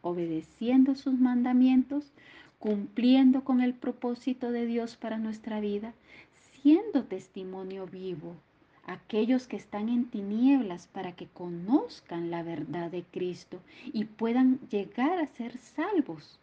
obedeciendo 0.00 0.94
sus 0.94 1.12
mandamientos, 1.12 2.10
cumpliendo 2.58 3.44
con 3.44 3.60
el 3.60 3.74
propósito 3.74 4.50
de 4.50 4.64
Dios 4.64 4.96
para 4.96 5.18
nuestra 5.18 5.60
vida, 5.60 5.92
siendo 6.62 7.04
testimonio 7.04 7.86
vivo 7.86 8.34
aquellos 8.86 9.46
que 9.46 9.56
están 9.56 9.90
en 9.90 10.06
tinieblas 10.06 10.86
para 10.86 11.12
que 11.12 11.26
conozcan 11.26 12.30
la 12.30 12.42
verdad 12.42 12.90
de 12.90 13.02
Cristo 13.02 13.60
y 13.92 14.06
puedan 14.06 14.58
llegar 14.70 15.18
a 15.18 15.26
ser 15.26 15.58
salvos. 15.58 16.40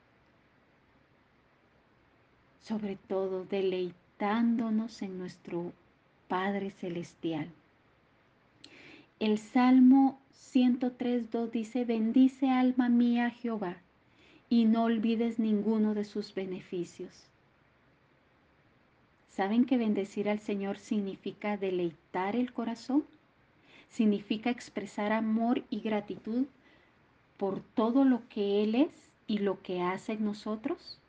Sobre 2.62 2.96
todo 3.08 3.44
deleitándonos 3.46 5.02
en 5.02 5.18
nuestro 5.18 5.74
Padre 6.28 6.70
Celestial. 6.70 7.50
El 9.26 9.40
Salmo 9.40 10.20
103.2 10.54 11.50
dice, 11.50 11.84
bendice 11.84 12.48
alma 12.52 12.90
mía 12.90 13.32
Jehová 13.32 13.78
y 14.50 14.66
no 14.66 14.84
olvides 14.84 15.40
ninguno 15.40 15.96
de 15.96 16.06
sus 16.06 16.36
beneficios. 16.36 17.26
¿Saben 19.32 19.66
que 19.66 19.80
bendecir 19.80 20.30
al 20.30 20.42
Señor 20.42 20.78
significa 20.78 21.58
deleitar 21.58 22.36
el 22.36 22.54
corazón? 22.54 23.04
Significa 23.90 24.52
expresar 24.52 25.12
amor 25.12 25.64
y 25.72 25.80
gratitud 25.80 26.46
por 27.38 27.62
todo 27.62 28.06
lo 28.06 28.22
que 28.30 28.62
Él 28.62 28.76
es 28.76 29.10
y 29.26 29.40
lo 29.40 29.60
que 29.64 29.82
hace 29.82 30.12
en 30.12 30.24
nosotros. 30.24 31.00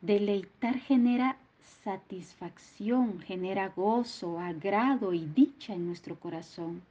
Deleitar 0.00 0.78
genera 0.78 1.38
satisfacción, 1.84 3.20
genera 3.20 3.68
gozo, 3.68 4.40
agrado 4.40 5.12
y 5.12 5.26
dicha 5.26 5.74
en 5.74 5.86
nuestro 5.86 6.18
corazón. 6.18 6.82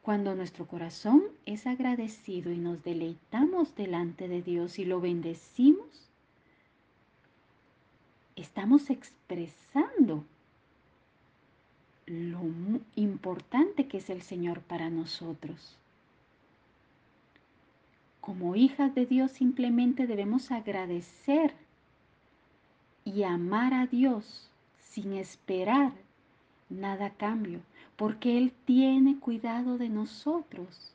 Cuando 0.00 0.34
nuestro 0.34 0.66
corazón 0.66 1.24
es 1.44 1.66
agradecido 1.66 2.52
y 2.52 2.58
nos 2.58 2.84
deleitamos 2.84 3.74
delante 3.74 4.28
de 4.28 4.42
Dios 4.42 4.78
y 4.78 4.84
lo 4.84 5.00
bendecimos, 5.00 6.08
estamos 8.36 8.90
expresando 8.90 10.24
lo 12.06 12.40
importante 12.94 13.88
que 13.88 13.98
es 13.98 14.10
el 14.10 14.22
Señor 14.22 14.60
para 14.60 14.90
nosotros. 14.90 15.78
Como 18.20 18.56
hijas 18.56 18.94
de 18.94 19.06
Dios 19.06 19.32
simplemente 19.32 20.06
debemos 20.06 20.50
agradecer 20.50 21.54
y 23.14 23.22
amar 23.22 23.74
a 23.74 23.86
Dios 23.86 24.50
sin 24.80 25.12
esperar 25.12 25.92
nada 26.68 27.06
a 27.06 27.10
cambio, 27.10 27.60
porque 27.96 28.38
Él 28.38 28.52
tiene 28.64 29.18
cuidado 29.18 29.78
de 29.78 29.88
nosotros 29.88 30.92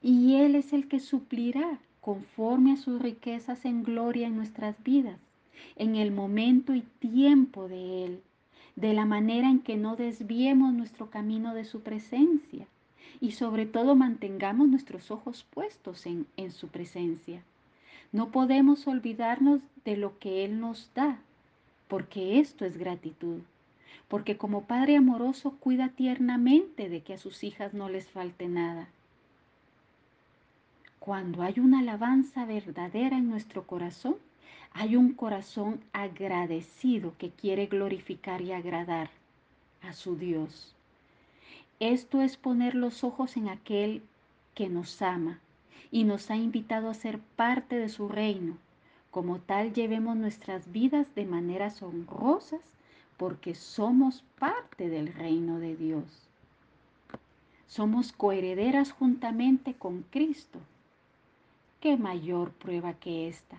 y 0.00 0.36
Él 0.36 0.54
es 0.54 0.72
el 0.72 0.86
que 0.86 1.00
suplirá 1.00 1.78
conforme 2.00 2.72
a 2.72 2.76
sus 2.76 3.00
riquezas 3.00 3.64
en 3.64 3.82
gloria 3.82 4.26
en 4.26 4.36
nuestras 4.36 4.80
vidas 4.82 5.18
en 5.76 5.96
el 5.96 6.12
momento 6.12 6.74
y 6.74 6.82
tiempo 7.00 7.68
de 7.68 8.04
Él, 8.04 8.22
de 8.76 8.92
la 8.92 9.04
manera 9.04 9.48
en 9.48 9.60
que 9.60 9.76
no 9.76 9.96
desviemos 9.96 10.72
nuestro 10.72 11.10
camino 11.10 11.54
de 11.54 11.64
su 11.64 11.80
presencia 11.80 12.66
y 13.20 13.32
sobre 13.32 13.66
todo 13.66 13.94
mantengamos 13.94 14.68
nuestros 14.68 15.10
ojos 15.10 15.46
puestos 15.50 16.06
en, 16.06 16.26
en 16.36 16.52
su 16.52 16.68
presencia. 16.68 17.42
No 18.12 18.30
podemos 18.30 18.86
olvidarnos 18.86 19.62
de 19.86 19.96
lo 19.96 20.18
que 20.18 20.44
Él 20.44 20.60
nos 20.60 20.90
da, 20.94 21.18
porque 21.88 22.40
esto 22.40 22.66
es 22.66 22.76
gratitud, 22.76 23.40
porque 24.06 24.36
como 24.36 24.64
Padre 24.64 24.96
amoroso 24.96 25.52
cuida 25.58 25.88
tiernamente 25.88 26.90
de 26.90 27.00
que 27.00 27.14
a 27.14 27.18
sus 27.18 27.42
hijas 27.42 27.72
no 27.72 27.88
les 27.88 28.10
falte 28.10 28.48
nada. 28.48 28.86
Cuando 30.98 31.42
hay 31.42 31.58
una 31.58 31.78
alabanza 31.78 32.44
verdadera 32.44 33.16
en 33.16 33.30
nuestro 33.30 33.66
corazón, 33.66 34.16
hay 34.74 34.94
un 34.94 35.14
corazón 35.14 35.80
agradecido 35.94 37.14
que 37.16 37.30
quiere 37.30 37.66
glorificar 37.66 38.42
y 38.42 38.52
agradar 38.52 39.08
a 39.80 39.94
su 39.94 40.16
Dios. 40.16 40.74
Esto 41.80 42.20
es 42.20 42.36
poner 42.36 42.74
los 42.74 43.04
ojos 43.04 43.38
en 43.38 43.48
aquel 43.48 44.02
que 44.54 44.68
nos 44.68 45.00
ama 45.00 45.40
y 45.92 46.04
nos 46.04 46.30
ha 46.30 46.36
invitado 46.36 46.90
a 46.90 46.94
ser 46.94 47.20
parte 47.36 47.76
de 47.76 47.90
su 47.90 48.08
reino. 48.08 48.56
Como 49.12 49.38
tal, 49.38 49.74
llevemos 49.74 50.16
nuestras 50.16 50.72
vidas 50.72 51.06
de 51.14 51.26
maneras 51.26 51.82
honrosas 51.82 52.62
porque 53.18 53.54
somos 53.54 54.24
parte 54.38 54.88
del 54.88 55.12
reino 55.12 55.58
de 55.58 55.76
Dios. 55.76 56.04
Somos 57.68 58.10
coherederas 58.10 58.90
juntamente 58.90 59.74
con 59.74 60.02
Cristo. 60.10 60.58
¿Qué 61.80 61.96
mayor 61.98 62.52
prueba 62.52 62.94
que 62.94 63.28
esta? 63.28 63.58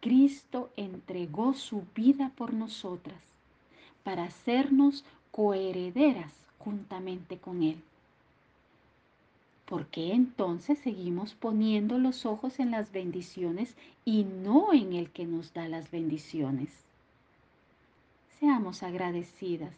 Cristo 0.00 0.70
entregó 0.76 1.54
su 1.54 1.82
vida 1.96 2.30
por 2.36 2.54
nosotras 2.54 3.20
para 4.04 4.24
hacernos 4.24 5.04
coherederas 5.32 6.32
juntamente 6.58 7.38
con 7.38 7.64
Él. 7.64 7.82
¿Por 9.68 9.88
qué 9.88 10.14
entonces 10.14 10.78
seguimos 10.78 11.34
poniendo 11.34 11.98
los 11.98 12.24
ojos 12.24 12.58
en 12.58 12.70
las 12.70 12.90
bendiciones 12.90 13.76
y 14.02 14.24
no 14.24 14.72
en 14.72 14.94
el 14.94 15.10
que 15.10 15.26
nos 15.26 15.52
da 15.52 15.68
las 15.68 15.90
bendiciones? 15.90 16.70
Seamos 18.40 18.82
agradecidas 18.82 19.74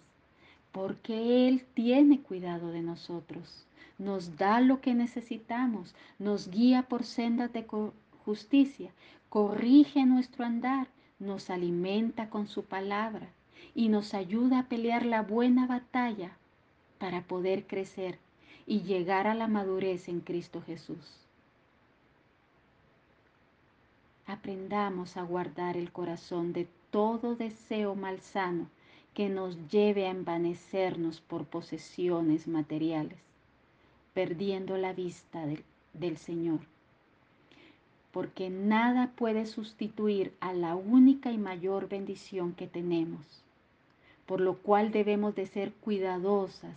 porque 0.70 1.48
Él 1.48 1.64
tiene 1.74 2.20
cuidado 2.20 2.70
de 2.70 2.83
nosotros, 2.83 3.66
nos 3.98 4.37
da 4.37 4.61
lo 4.61 4.81
que 4.81 4.94
necesitamos, 4.94 5.96
nos 6.20 6.48
guía 6.50 6.83
por 6.83 7.03
sendas 7.03 7.53
de 7.53 7.66
justicia, 8.24 8.92
corrige 9.29 10.07
nuestro 10.07 10.44
andar, 10.44 10.87
nos 11.18 11.50
alimenta 11.50 12.31
con 12.31 12.46
su 12.46 12.62
palabra 12.62 13.29
y 13.74 13.88
nos 13.88 14.14
ayuda 14.14 14.61
a 14.61 14.68
pelear 14.68 15.05
la 15.05 15.22
buena 15.22 15.66
batalla 15.66 16.37
para 17.00 17.22
poder 17.22 17.66
crecer 17.66 18.20
y 18.66 18.83
llegar 18.83 19.27
a 19.27 19.35
la 19.35 19.49
madurez 19.49 20.09
en 20.09 20.20
Cristo 20.20 20.62
Jesús. 20.62 21.20
Aprendamos 24.27 25.16
a 25.16 25.23
guardar 25.23 25.77
el 25.77 25.90
corazón 25.90 26.53
de 26.53 26.68
todo 26.90 27.35
deseo 27.35 27.94
malsano 27.94 28.68
que 29.14 29.29
nos 29.29 29.68
lleve 29.68 30.07
a 30.07 30.11
envanecernos 30.11 31.20
por 31.20 31.46
posesiones 31.46 32.46
materiales, 32.46 33.18
perdiendo 34.14 34.77
la 34.77 34.92
vista 34.92 35.46
del, 35.46 35.64
del 35.94 36.16
Señor. 36.16 36.61
Porque 38.12 38.51
nada 38.51 39.12
puede 39.16 39.46
sustituir 39.46 40.33
a 40.40 40.53
la 40.53 40.77
única 40.77 41.33
y 41.33 41.38
mayor 41.38 41.88
bendición 41.88 42.53
que 42.55 42.66
tenemos, 42.66 43.42
por 44.27 44.40
lo 44.40 44.59
cual 44.59 44.92
debemos 44.92 45.35
de 45.35 45.46
ser 45.46 45.73
cuidadosas 45.73 46.77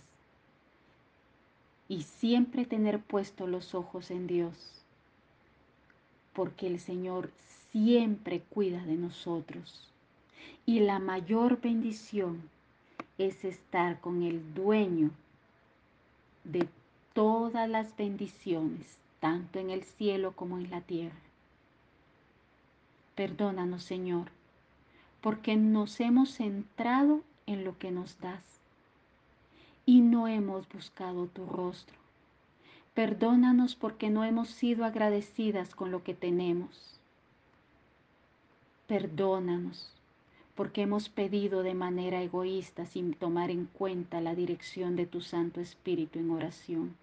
y 1.88 2.02
siempre 2.02 2.64
tener 2.64 3.00
puestos 3.00 3.48
los 3.48 3.74
ojos 3.74 4.10
en 4.10 4.26
Dios, 4.26 4.54
porque 6.32 6.66
el 6.66 6.80
Señor 6.80 7.30
siempre 7.70 8.40
cuida 8.40 8.84
de 8.84 8.96
nosotros. 8.96 9.90
Y 10.66 10.80
la 10.80 10.98
mayor 10.98 11.60
bendición 11.60 12.42
es 13.18 13.44
estar 13.44 14.00
con 14.00 14.22
el 14.22 14.54
dueño 14.54 15.10
de 16.44 16.68
todas 17.12 17.68
las 17.68 17.96
bendiciones, 17.96 18.96
tanto 19.20 19.58
en 19.58 19.70
el 19.70 19.84
cielo 19.84 20.32
como 20.32 20.58
en 20.58 20.70
la 20.70 20.80
tierra. 20.80 21.16
Perdónanos, 23.14 23.84
Señor, 23.84 24.28
porque 25.20 25.56
nos 25.56 26.00
hemos 26.00 26.30
centrado 26.30 27.22
en 27.46 27.64
lo 27.64 27.78
que 27.78 27.90
nos 27.90 28.18
das 28.20 28.53
y 29.86 30.00
no 30.00 30.28
hemos 30.28 30.68
buscado 30.68 31.26
tu 31.26 31.46
rostro. 31.46 31.96
Perdónanos 32.94 33.74
porque 33.74 34.08
no 34.08 34.24
hemos 34.24 34.48
sido 34.48 34.84
agradecidas 34.84 35.74
con 35.74 35.90
lo 35.90 36.02
que 36.02 36.14
tenemos. 36.14 37.00
Perdónanos 38.86 39.90
porque 40.54 40.82
hemos 40.82 41.08
pedido 41.08 41.64
de 41.64 41.74
manera 41.74 42.22
egoísta 42.22 42.86
sin 42.86 43.14
tomar 43.14 43.50
en 43.50 43.66
cuenta 43.66 44.20
la 44.20 44.34
dirección 44.36 44.94
de 44.94 45.06
tu 45.06 45.20
Santo 45.20 45.60
Espíritu 45.60 46.20
en 46.20 46.30
oración. 46.30 46.96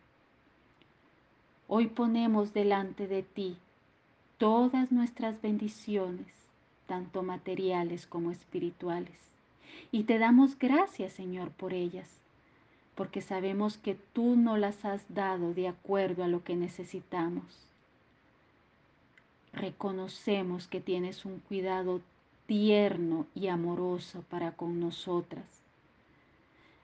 Hoy 1.67 1.87
ponemos 1.87 2.53
delante 2.53 3.07
de 3.07 3.23
ti 3.23 3.57
todas 4.37 4.91
nuestras 4.91 5.41
bendiciones, 5.41 6.27
tanto 6.87 7.23
materiales 7.23 8.07
como 8.07 8.31
espirituales, 8.31 9.19
y 9.91 10.03
te 10.03 10.17
damos 10.17 10.57
gracias, 10.57 11.13
Señor, 11.13 11.51
por 11.51 11.73
ellas 11.73 12.20
porque 12.95 13.21
sabemos 13.21 13.77
que 13.77 13.95
tú 14.13 14.35
no 14.35 14.57
las 14.57 14.83
has 14.85 15.01
dado 15.13 15.53
de 15.53 15.67
acuerdo 15.67 16.23
a 16.23 16.27
lo 16.27 16.43
que 16.43 16.55
necesitamos. 16.55 17.67
Reconocemos 19.53 20.67
que 20.67 20.81
tienes 20.81 21.25
un 21.25 21.39
cuidado 21.39 22.01
tierno 22.47 23.27
y 23.33 23.47
amoroso 23.47 24.23
para 24.29 24.51
con 24.51 24.79
nosotras. 24.79 25.45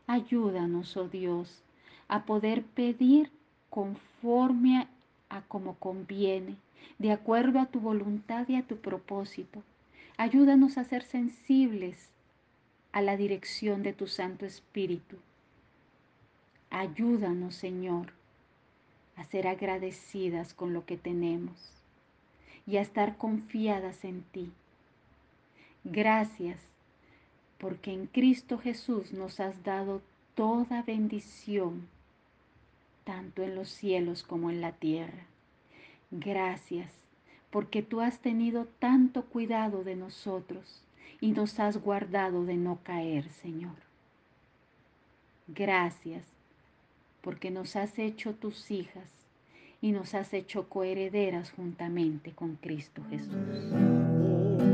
Ayúdanos, 0.05 0.95
oh 0.95 1.07
Dios, 1.07 1.61
a 2.07 2.23
poder 2.23 2.63
pedir 2.63 3.29
conforme 3.69 4.87
a, 5.29 5.41
como 5.41 5.75
conviene, 5.75 6.55
de 6.99 7.11
acuerdo 7.11 7.59
a 7.59 7.65
tu 7.65 7.79
voluntad 7.81 8.47
y 8.47 8.55
a 8.55 8.63
tu 8.63 8.77
propósito. 8.77 9.61
Ayúdanos 10.15 10.77
a 10.77 10.85
ser 10.85 11.03
sensibles 11.03 12.09
a 12.93 13.01
la 13.01 13.17
dirección 13.17 13.83
de 13.83 13.93
tu 13.93 14.07
Santo 14.07 14.45
Espíritu 14.45 15.17
Ayúdanos, 16.69 17.55
Señor, 17.55 18.13
a 19.15 19.23
ser 19.23 19.47
agradecidas 19.47 20.53
con 20.53 20.73
lo 20.73 20.85
que 20.85 20.97
tenemos 20.97 21.71
y 22.65 22.77
a 22.77 22.81
estar 22.81 23.17
confiadas 23.17 24.03
en 24.03 24.23
ti. 24.23 24.51
Gracias 25.83 26.59
porque 27.57 27.93
en 27.93 28.05
Cristo 28.07 28.57
Jesús 28.57 29.13
nos 29.13 29.39
has 29.39 29.63
dado 29.63 30.01
toda 30.35 30.83
bendición, 30.83 31.87
tanto 33.03 33.41
en 33.41 33.55
los 33.55 33.69
cielos 33.69 34.23
como 34.23 34.49
en 34.49 34.61
la 34.61 34.73
tierra. 34.73 35.25
Gracias 36.11 36.91
porque 37.49 37.81
tú 37.81 38.01
has 38.01 38.19
tenido 38.19 38.65
tanto 38.79 39.25
cuidado 39.25 39.83
de 39.83 39.95
nosotros 39.95 40.83
y 41.21 41.31
nos 41.31 41.59
has 41.59 41.77
guardado 41.77 42.45
de 42.45 42.55
no 42.55 42.79
caer, 42.83 43.31
Señor. 43.31 43.75
Gracias 45.47 46.23
porque 47.27 47.51
nos 47.51 47.75
has 47.75 47.99
hecho 47.99 48.35
tus 48.35 48.71
hijas 48.71 49.03
y 49.81 49.91
nos 49.91 50.13
has 50.13 50.33
hecho 50.33 50.69
coherederas 50.69 51.51
juntamente 51.51 52.31
con 52.31 52.55
Cristo 52.55 53.01
Jesús. 53.09 53.33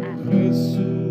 Amén. 0.04 1.03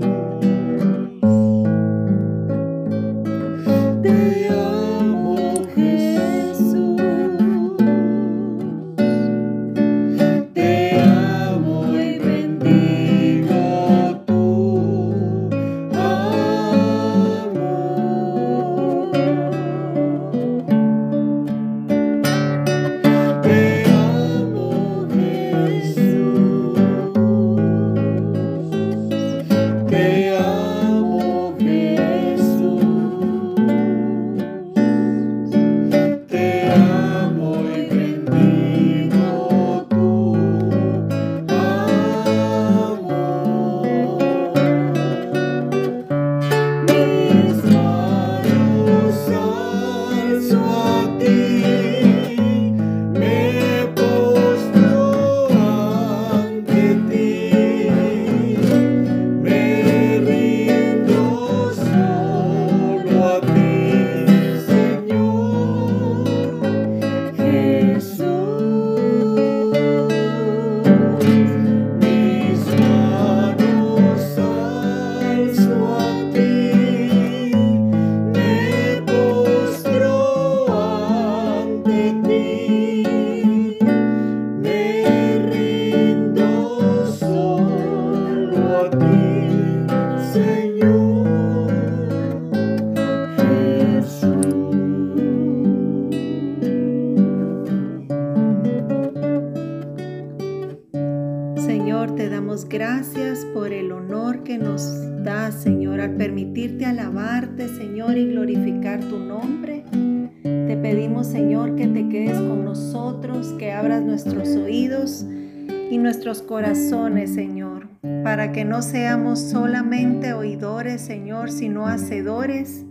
Corazones, 116.52 117.32
Señor, 117.32 117.88
para 118.22 118.52
que 118.52 118.66
no 118.66 118.82
seamos 118.82 119.40
solamente 119.40 120.34
oidores, 120.34 121.00
Señor, 121.00 121.50
sino 121.50 121.86
hacedores 121.86 122.84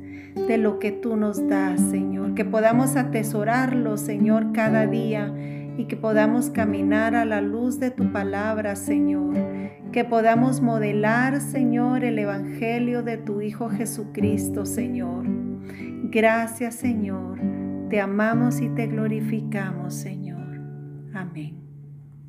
de 0.48 0.58
lo 0.58 0.80
que 0.80 0.92
tú 0.92 1.16
nos 1.16 1.48
das, 1.48 1.80
Señor, 1.80 2.34
que 2.34 2.44
podamos 2.44 2.96
atesorarlo, 2.96 3.98
Señor, 3.98 4.52
cada 4.52 4.88
día 4.88 5.32
y 5.78 5.86
que 5.86 5.96
podamos 5.96 6.50
caminar 6.50 7.14
a 7.14 7.24
la 7.24 7.40
luz 7.40 7.80
de 7.80 7.92
tu 7.92 8.12
palabra, 8.12 8.76
Señor. 8.76 9.36
Que 9.92 10.06
podamos 10.06 10.60
modelar, 10.62 11.40
Señor, 11.40 12.04
el 12.04 12.18
Evangelio 12.18 13.04
de 13.04 13.18
tu 13.18 13.42
Hijo 13.42 13.70
Jesucristo, 13.70 14.66
Señor. 14.66 15.26
Gracias, 16.06 16.74
Señor. 16.74 17.40
Te 17.92 18.02
amamos 18.02 18.60
y 18.60 18.70
te 18.70 18.88
glorificamos, 18.88 19.94
Señor. 19.94 20.48
Amén. 21.14 21.61